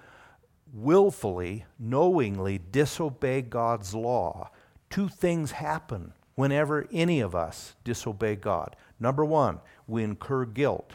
willfully, 0.74 1.66
knowingly 1.78 2.58
disobey 2.58 3.44
God's 3.44 3.94
law, 3.94 4.50
two 4.90 5.08
things 5.08 5.52
happen 5.52 6.14
whenever 6.34 6.88
any 6.92 7.20
of 7.20 7.36
us 7.36 7.76
disobey 7.84 8.36
God. 8.36 8.76
Number 9.00 9.24
one, 9.24 9.60
we 9.86 10.04
incur 10.04 10.46
guilt. 10.46 10.94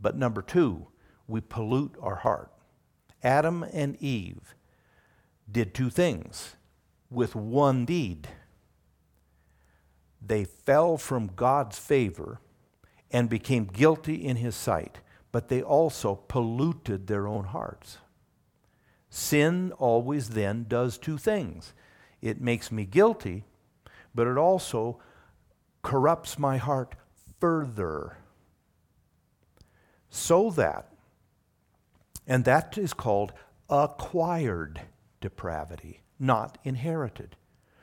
But 0.00 0.16
number 0.16 0.42
two, 0.42 0.88
we 1.26 1.40
pollute 1.40 1.96
our 2.00 2.16
heart. 2.16 2.50
Adam 3.22 3.64
and 3.72 3.96
Eve 4.02 4.54
did 5.50 5.74
two 5.74 5.90
things 5.90 6.56
with 7.10 7.34
one 7.34 7.84
deed. 7.84 8.28
They 10.20 10.44
fell 10.44 10.96
from 10.96 11.30
God's 11.34 11.78
favor 11.78 12.40
and 13.10 13.28
became 13.28 13.64
guilty 13.64 14.14
in 14.14 14.36
his 14.36 14.56
sight, 14.56 14.98
but 15.32 15.48
they 15.48 15.62
also 15.62 16.14
polluted 16.14 17.06
their 17.06 17.26
own 17.26 17.44
hearts. 17.44 17.98
Sin 19.08 19.72
always 19.78 20.30
then 20.30 20.66
does 20.68 20.98
two 20.98 21.18
things 21.18 21.72
it 22.20 22.40
makes 22.40 22.72
me 22.72 22.86
guilty, 22.86 23.44
but 24.14 24.26
it 24.26 24.38
also 24.38 24.98
corrupts 25.82 26.38
my 26.38 26.56
heart 26.56 26.94
further. 27.44 28.16
So 30.08 30.48
that, 30.52 30.88
and 32.26 32.46
that 32.46 32.78
is 32.78 32.94
called 32.94 33.34
acquired 33.68 34.80
depravity, 35.20 36.00
not 36.18 36.56
inherited. 36.64 37.36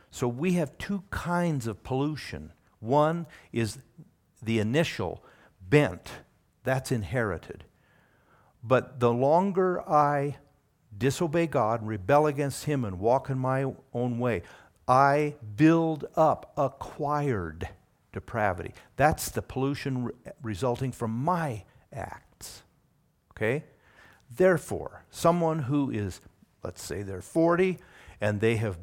So 0.09 0.27
we 0.27 0.53
have 0.53 0.75
two 0.79 1.03
kinds 1.11 1.67
of 1.67 1.83
pollution. 1.83 2.53
One 2.79 3.27
is 3.51 3.77
the 4.41 4.57
initial 4.57 5.23
bent, 5.69 6.09
that's 6.63 6.91
inherited. 6.91 7.63
But 8.63 8.99
the 8.99 9.13
longer 9.13 9.87
I 9.87 10.37
disobey 10.97 11.45
God, 11.45 11.81
and 11.81 11.87
rebel 11.87 12.25
against 12.25 12.65
Him, 12.65 12.83
and 12.83 12.97
walk 12.97 13.29
in 13.29 13.37
my 13.37 13.71
own 13.93 14.17
way, 14.17 14.41
I 14.87 15.35
build 15.55 16.05
up 16.15 16.51
acquired 16.57 17.69
depravity. 18.13 18.73
That's 18.95 19.29
the 19.29 19.41
pollution 19.41 20.05
re- 20.05 20.13
resulting 20.41 20.91
from 20.91 21.11
my 21.11 21.63
acts. 21.93 22.63
Okay? 23.31 23.63
Therefore, 24.29 25.05
someone 25.09 25.59
who 25.59 25.91
is, 25.91 26.21
let's 26.63 26.83
say 26.83 27.03
they're 27.03 27.21
40 27.21 27.79
and 28.19 28.39
they 28.39 28.57
have 28.57 28.77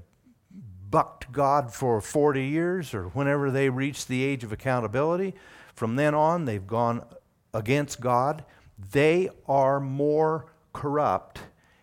bucked 0.90 1.30
God 1.32 1.72
for 1.72 2.00
40 2.00 2.44
years 2.44 2.94
or 2.94 3.04
whenever 3.08 3.50
they 3.50 3.68
reach 3.68 4.06
the 4.06 4.24
age 4.24 4.44
of 4.44 4.52
accountability, 4.52 5.34
from 5.74 5.96
then 5.96 6.14
on 6.14 6.44
they've 6.44 6.66
gone 6.66 7.04
against 7.54 8.00
God. 8.00 8.44
They 8.92 9.28
are 9.46 9.80
more 9.80 10.52
corrupt 10.72 11.40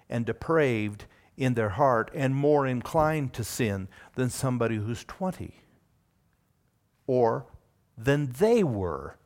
and 0.10 0.26
depraved 0.26 1.06
in 1.38 1.54
their 1.54 1.70
heart 1.70 2.10
and 2.14 2.36
more 2.36 2.66
inclined 2.66 3.34
to 3.34 3.44
sin 3.44 3.88
than 4.16 4.30
somebody 4.30 4.78
who's 4.78 5.04
20 5.04 5.65
or 7.08 7.46
than 7.98 8.32
they 8.34 8.64
were 8.64 9.18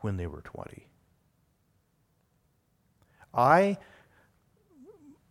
when 0.00 0.16
they 0.16 0.26
were 0.26 0.42
20. 0.42 0.86
I 3.32 3.78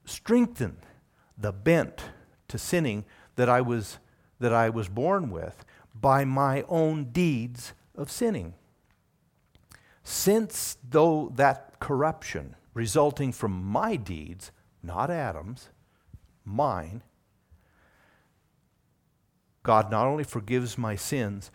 strengthen 0.06 0.78
the 1.38 1.52
bent 1.52 2.06
to 2.48 2.58
sinning 2.58 3.06
that 3.36 3.50
I 3.50 3.62
was 3.62 4.00
that 4.40 4.54
I 4.54 4.70
was 4.70 4.88
born 4.88 5.30
with 5.30 5.66
by 5.94 6.24
my 6.24 6.64
own 6.70 7.12
deeds 7.12 7.74
of 7.96 8.10
sinning. 8.10 8.54
Since 10.02 10.78
though 10.88 11.32
that 11.36 11.80
corruption 11.80 12.56
resulting 12.74 13.34
from 13.34 13.64
my 13.64 13.98
deeds, 13.98 14.52
not 14.82 15.10
Adam's, 15.12 15.70
mine, 16.46 17.04
God 19.62 19.92
not 19.92 20.08
only 20.08 20.24
forgives 20.24 20.78
my 20.78 20.96
sins, 20.96 21.52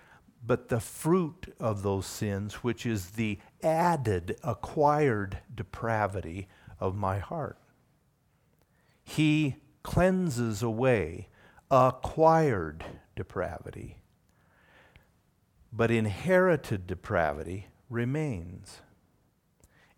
but 0.47 0.69
the 0.69 0.81
fruit 0.81 1.55
of 1.59 1.83
those 1.83 2.07
sins, 2.07 2.55
which 2.57 2.85
is 2.85 3.11
the 3.11 3.39
added, 3.63 4.37
acquired 4.43 5.39
depravity 5.55 6.49
of 6.79 6.95
my 6.95 7.19
heart. 7.19 7.59
He 9.03 9.57
cleanses 9.83 10.63
away 10.63 11.29
acquired 11.71 12.85
depravity, 13.17 13.99
but 15.73 15.91
inherited 15.91 16.87
depravity 16.87 17.69
remains. 17.89 18.81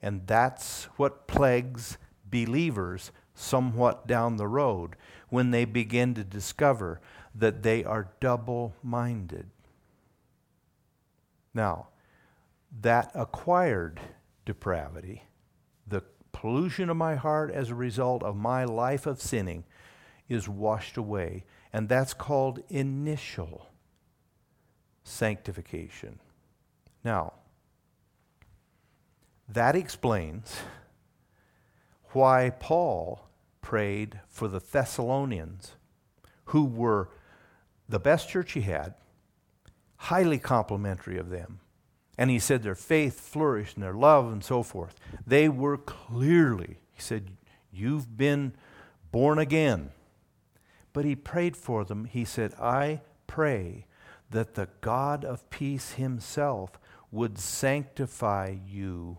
And 0.01 0.27
that's 0.27 0.85
what 0.97 1.27
plagues 1.27 1.99
believers 2.25 3.11
somewhat 3.35 4.07
down 4.07 4.37
the 4.37 4.47
road 4.47 4.97
when 5.29 5.51
they 5.51 5.65
begin 5.65 6.15
to 6.15 6.25
discover 6.25 7.01
that 7.35 7.63
they 7.63 7.85
are 7.85 8.13
double 8.21 8.75
minded. 8.83 9.51
Now, 11.57 11.89
that 12.83 13.11
acquired 13.15 13.99
depravity, 14.45 15.23
the 15.87 16.03
pollution 16.31 16.91
of 16.91 16.99
my 16.99 17.15
heart 17.15 17.51
as 17.51 17.71
a 17.71 17.75
result 17.75 18.23
of 18.23 18.37
my 18.37 18.67
life 18.67 19.07
of 19.07 19.23
sinning, 19.23 19.65
is 20.29 20.51
washed 20.51 20.99
away. 20.99 21.47
And 21.73 21.89
that's 21.89 22.13
called 22.13 22.63
initial 22.69 23.71
sanctification. 25.03 26.21
Now, 27.03 27.33
that 29.49 29.75
explains 29.75 30.57
why 32.13 32.51
Paul 32.51 33.31
prayed 33.63 34.21
for 34.29 34.47
the 34.47 34.61
Thessalonians, 34.61 35.77
who 36.47 36.67
were 36.67 37.09
the 37.89 37.99
best 37.99 38.29
church 38.29 38.53
he 38.53 38.61
had, 38.61 38.93
highly 39.99 40.39
complimentary 40.39 41.19
of 41.19 41.31
them. 41.31 41.61
And 42.19 42.31
he 42.31 42.39
said 42.39 42.63
their 42.63 42.75
faith 42.75 43.21
flourished 43.21 43.77
and 43.77 43.85
their 43.85 43.95
love 43.95 44.33
and 44.33 44.43
so 44.43 44.63
forth. 44.63 44.95
They 45.27 45.49
were 45.49 45.77
clearly, 45.77 46.79
he 46.93 47.01
said, 47.01 47.31
You've 47.71 48.17
been 48.17 48.55
born 49.13 49.39
again. 49.39 49.91
But 50.93 51.05
he 51.05 51.15
prayed 51.15 51.57
for 51.57 51.85
them. 51.85 52.07
He 52.07 52.25
said, 52.25 52.55
I 52.55 53.03
pray 53.27 53.87
that 54.31 54.55
the 54.55 54.69
God 54.81 55.25
of 55.25 55.49
peace 55.51 55.93
himself 55.93 56.79
would 57.11 57.39
sanctify 57.39 58.57
you 58.67 59.19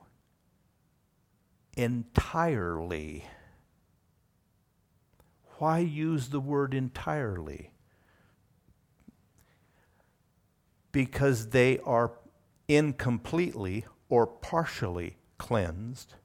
entirely. 1.75 3.25
Why 5.59 5.79
use 5.79 6.29
the 6.29 6.39
word 6.39 6.73
entirely? 6.73 7.71
Because 10.97 11.49
they 11.49 11.77
are 11.85 12.13
incompletely 12.67 13.85
or 14.09 14.25
partially 14.25 15.17
cleansed, 15.37 16.15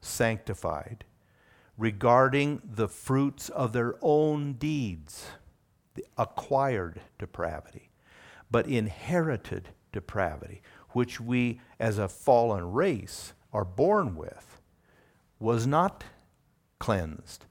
sanctified, 0.00 1.04
regarding 1.76 2.62
the 2.64 2.88
fruits 2.88 3.50
of 3.50 3.74
their 3.74 3.96
own 4.00 4.54
deeds, 4.54 5.26
the 5.96 6.06
acquired 6.16 7.02
depravity, 7.18 7.90
but 8.50 8.66
inherited 8.66 9.68
depravity, 9.92 10.62
which 10.92 11.20
we 11.20 11.60
as 11.78 11.98
a 11.98 12.08
fallen 12.08 12.72
race 12.72 13.34
are 13.52 13.66
born 13.66 14.16
with, 14.16 14.62
was 15.38 15.66
not 15.66 16.04
cleansed 16.78 17.44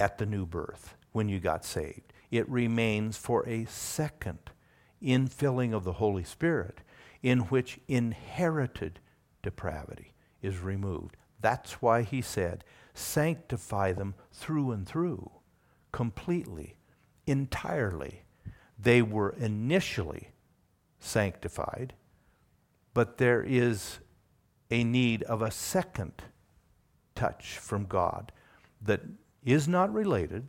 at 0.00 0.16
the 0.16 0.24
new 0.24 0.46
birth 0.46 0.96
when 1.12 1.28
you 1.28 1.38
got 1.38 1.62
saved. 1.62 2.14
It 2.30 2.48
remains 2.48 3.18
for 3.18 3.46
a 3.46 3.66
second 3.66 4.50
infilling 5.04 5.74
of 5.74 5.84
the 5.84 5.94
Holy 5.94 6.24
Spirit 6.24 6.80
in 7.22 7.40
which 7.40 7.78
inherited 7.88 9.00
depravity 9.42 10.14
is 10.42 10.58
removed. 10.58 11.16
That's 11.40 11.82
why 11.82 12.02
he 12.02 12.20
said, 12.20 12.64
sanctify 12.94 13.92
them 13.92 14.14
through 14.32 14.72
and 14.72 14.86
through, 14.86 15.30
completely, 15.92 16.76
entirely. 17.26 18.22
They 18.78 19.02
were 19.02 19.34
initially 19.38 20.30
sanctified, 20.98 21.94
but 22.92 23.18
there 23.18 23.42
is 23.42 23.98
a 24.70 24.84
need 24.84 25.22
of 25.24 25.42
a 25.42 25.50
second 25.50 26.12
touch 27.14 27.58
from 27.58 27.86
God 27.86 28.32
that 28.80 29.02
is 29.44 29.68
not 29.68 29.92
related 29.92 30.48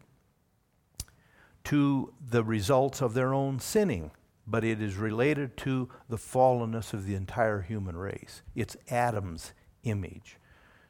to 1.66 2.14
the 2.22 2.44
results 2.44 3.02
of 3.02 3.14
their 3.14 3.34
own 3.34 3.60
sinning, 3.60 4.12
but 4.48 4.64
it 4.64 4.82
is 4.82 4.96
related 4.96 5.58
to 5.58 5.90
the 6.10 6.18
fallenness 6.18 6.94
of 6.94 7.06
the 7.06 7.16
entire 7.16 7.62
human 7.62 7.98
race. 7.98 8.42
It's 8.56 8.78
Adam's 8.90 9.54
image. 9.84 10.38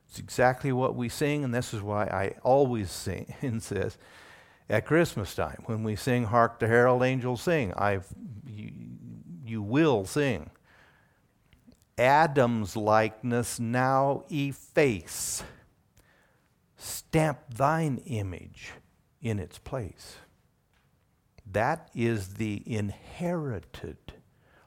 It's 0.10 0.20
exactly 0.20 0.72
what 0.72 0.95
we 0.95 1.10
sing, 1.10 1.43
and 1.43 1.53
this 1.53 1.74
is 1.74 1.82
why 1.82 2.06
I 2.06 2.36
always 2.43 2.91
sing 2.91 3.34
says 3.60 3.97
at 4.70 4.86
Christmas 4.86 5.36
time 5.36 5.64
when 5.66 5.84
we 5.84 5.95
sing 5.95 6.26
"Hark 6.26 6.60
the 6.60 6.68
Herald 6.68 7.03
Angels 7.03 7.41
Sing," 7.41 7.74
I've 7.76 8.08
you, 8.47 8.72
you 9.45 9.62
will 9.62 10.06
sing. 10.06 10.49
Adam's 11.97 12.76
likeness 12.76 13.60
now 13.60 14.26
efface. 14.30 15.43
Stamp 16.78 17.39
thine 17.56 17.99
image 18.06 18.74
in 19.22 19.39
its 19.39 19.58
place. 19.58 20.18
That 21.52 21.89
is 21.93 22.36
the 22.36 22.64
inherited 22.66 23.98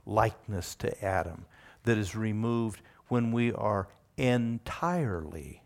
likeness 0.06 0.74
to 0.76 1.04
Adam 1.04 1.46
that 1.84 1.98
is 1.98 2.14
removed 2.14 2.80
when 3.08 3.32
we 3.32 3.52
are 3.52 3.88
entirely 4.16 5.62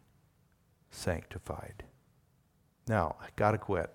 sanctified. 0.91 1.85
Now, 2.89 3.17
I 3.21 3.29
got 3.37 3.53
to 3.53 3.59
quit 3.59 3.91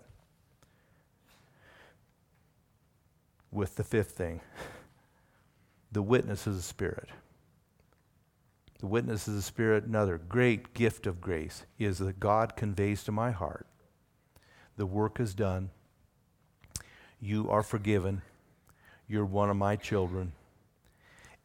with 3.51 3.75
the 3.75 3.83
fifth 3.83 4.11
thing 4.11 4.41
the 5.91 6.01
witness 6.01 6.45
of 6.45 6.55
the 6.55 6.61
Spirit. 6.61 7.09
The 8.79 8.87
witness 8.87 9.27
of 9.27 9.33
the 9.33 9.41
Spirit, 9.41 9.85
another 9.85 10.17
great 10.19 10.73
gift 10.75 11.07
of 11.07 11.19
grace, 11.19 11.65
is 11.79 11.97
that 11.97 12.19
God 12.19 12.55
conveys 12.55 13.03
to 13.05 13.11
my 13.11 13.31
heart 13.31 13.65
the 14.77 14.85
work 14.85 15.19
is 15.19 15.33
done. 15.33 15.71
You 17.19 17.49
are 17.49 17.63
forgiven. 17.63 18.21
You're 19.07 19.25
one 19.25 19.49
of 19.49 19.57
my 19.57 19.75
children. 19.75 20.33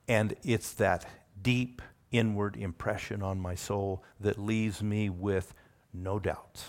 And 0.08 0.34
it's 0.42 0.72
that 0.74 1.06
deep 1.40 1.80
inward 2.10 2.56
impression 2.56 3.22
on 3.22 3.40
my 3.40 3.54
soul 3.54 4.02
that 4.20 4.38
leaves 4.38 4.82
me 4.82 5.08
with 5.08 5.54
no 5.94 6.18
doubts. 6.18 6.66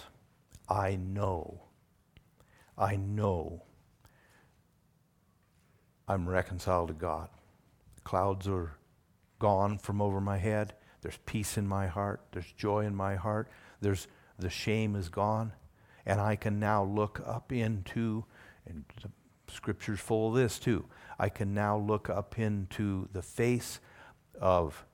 I 0.70 0.96
know, 0.96 1.62
I 2.78 2.96
know 2.96 3.64
I'm 6.08 6.28
reconciled 6.28 6.90
to 6.90 6.94
God. 6.94 7.30
Clouds 8.04 8.48
are 8.48 8.78
gone 9.40 9.78
from 9.78 10.02
over 10.02 10.22
my 10.22 10.38
head. 10.38 10.74
There's 11.02 11.20
peace 11.26 11.58
in 11.58 11.68
my 11.68 11.88
heart. 11.88 12.22
There's 12.32 12.52
joy 12.54 12.86
in 12.86 12.96
my 12.96 13.16
heart. 13.16 13.50
There's 13.82 14.08
the 14.40 14.50
shame 14.50 14.96
is 14.96 15.10
gone. 15.10 15.54
And 16.06 16.20
I 16.20 16.36
can 16.36 16.60
now 16.60 16.84
look 16.84 17.22
up 17.26 17.52
into, 17.52 18.26
and 18.68 18.86
the 19.02 19.10
scripture's 19.52 20.00
full 20.00 20.30
of 20.30 20.36
this 20.36 20.60
too. 20.60 20.86
I 21.20 21.30
can 21.30 21.54
now 21.54 21.78
look 21.78 22.10
up 22.10 22.40
into 22.40 23.08
the 23.14 23.22
face 23.22 23.80
of 24.40 24.86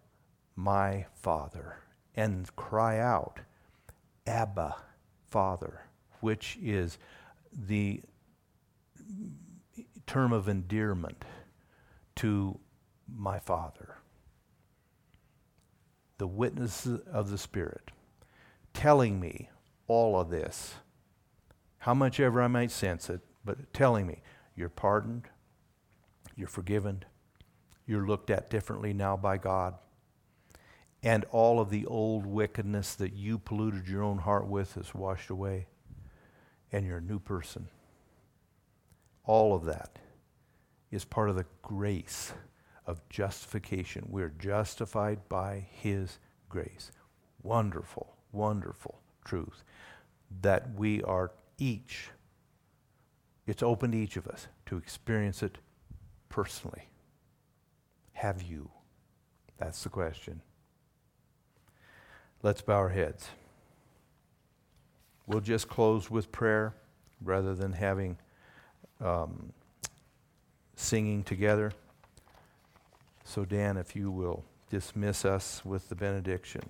my 0.56 1.06
Father 1.14 1.78
and 2.16 2.54
cry 2.56 3.00
out, 3.00 3.40
Abba, 4.28 4.76
Father, 5.28 5.82
which 6.20 6.58
is 6.62 6.98
the 7.54 8.02
term 10.06 10.34
of 10.34 10.50
endearment 10.50 11.24
to 12.16 12.60
my 13.08 13.40
Father. 13.40 13.96
The 16.18 16.28
witness 16.28 16.86
of 16.86 17.32
the 17.32 17.38
Spirit 17.38 17.92
telling 18.74 19.20
me 19.20 19.50
all 19.88 20.20
of 20.20 20.30
this, 20.30 20.76
how 21.80 21.94
much 21.94 22.20
ever 22.20 22.42
I 22.42 22.48
might 22.48 22.72
sense 22.72 23.10
it, 23.10 23.22
but 23.46 23.74
telling 23.74 24.08
me, 24.08 24.22
you're 24.56 24.70
pardoned, 24.70 25.28
you're 26.36 26.48
forgiven, 26.48 27.04
you're 27.86 28.06
looked 28.06 28.30
at 28.30 28.50
differently 28.50 28.94
now 28.94 29.18
by 29.18 29.38
God 29.38 29.76
and 31.02 31.26
all 31.32 31.60
of 31.60 31.70
the 31.70 31.86
old 31.86 32.26
wickedness 32.26 32.96
that 32.96 33.14
you 33.14 33.38
polluted 33.38 33.88
your 33.88 34.04
own 34.04 34.20
heart 34.20 34.48
with 34.48 34.76
is 34.78 34.94
washed 34.94 35.30
away, 35.30 35.68
and 36.72 36.86
you're 36.86 36.98
a 36.98 37.02
new 37.02 37.20
person. 37.20 37.68
All 39.24 39.56
of 39.56 39.66
that 39.66 39.98
is 40.92 41.06
part 41.06 41.30
of 41.30 41.36
the 41.36 41.46
grace 41.62 42.34
of 42.86 43.08
justification. 43.10 44.06
We're 44.10 44.34
justified 44.40 45.30
by 45.30 45.68
His 45.72 46.20
grace. 46.50 46.92
Wonderful, 47.44 48.18
wonderful 48.32 49.00
truth 49.24 49.64
that 50.42 50.74
we 50.76 51.02
are 51.04 51.32
each, 51.58 52.10
it's 53.50 53.64
open 53.64 53.92
to 53.92 53.98
each 53.98 54.16
of 54.16 54.28
us 54.28 54.48
to 54.68 54.78
experience 54.78 55.42
it 55.42 55.58
personally. 56.30 56.84
Have 58.14 58.44
you? 58.44 58.70
That's 59.58 59.82
the 59.84 59.90
question. 59.90 60.42
Let's 62.44 62.62
bow 62.62 62.76
our 62.76 62.90
heads. 62.90 63.28
We'll 65.26 65.42
just 65.42 65.68
close 65.68 66.12
with 66.12 66.32
prayer 66.32 66.76
rather 67.24 67.56
than 67.56 67.74
having 67.74 68.18
um, 69.02 69.52
singing 70.76 71.24
together. 71.24 71.72
So, 73.24 73.46
Dan, 73.46 73.78
if 73.78 73.96
you 73.96 74.12
will 74.12 74.44
dismiss 74.70 75.26
us 75.26 75.66
with 75.66 75.90
the 75.90 75.96
benediction. 75.96 76.62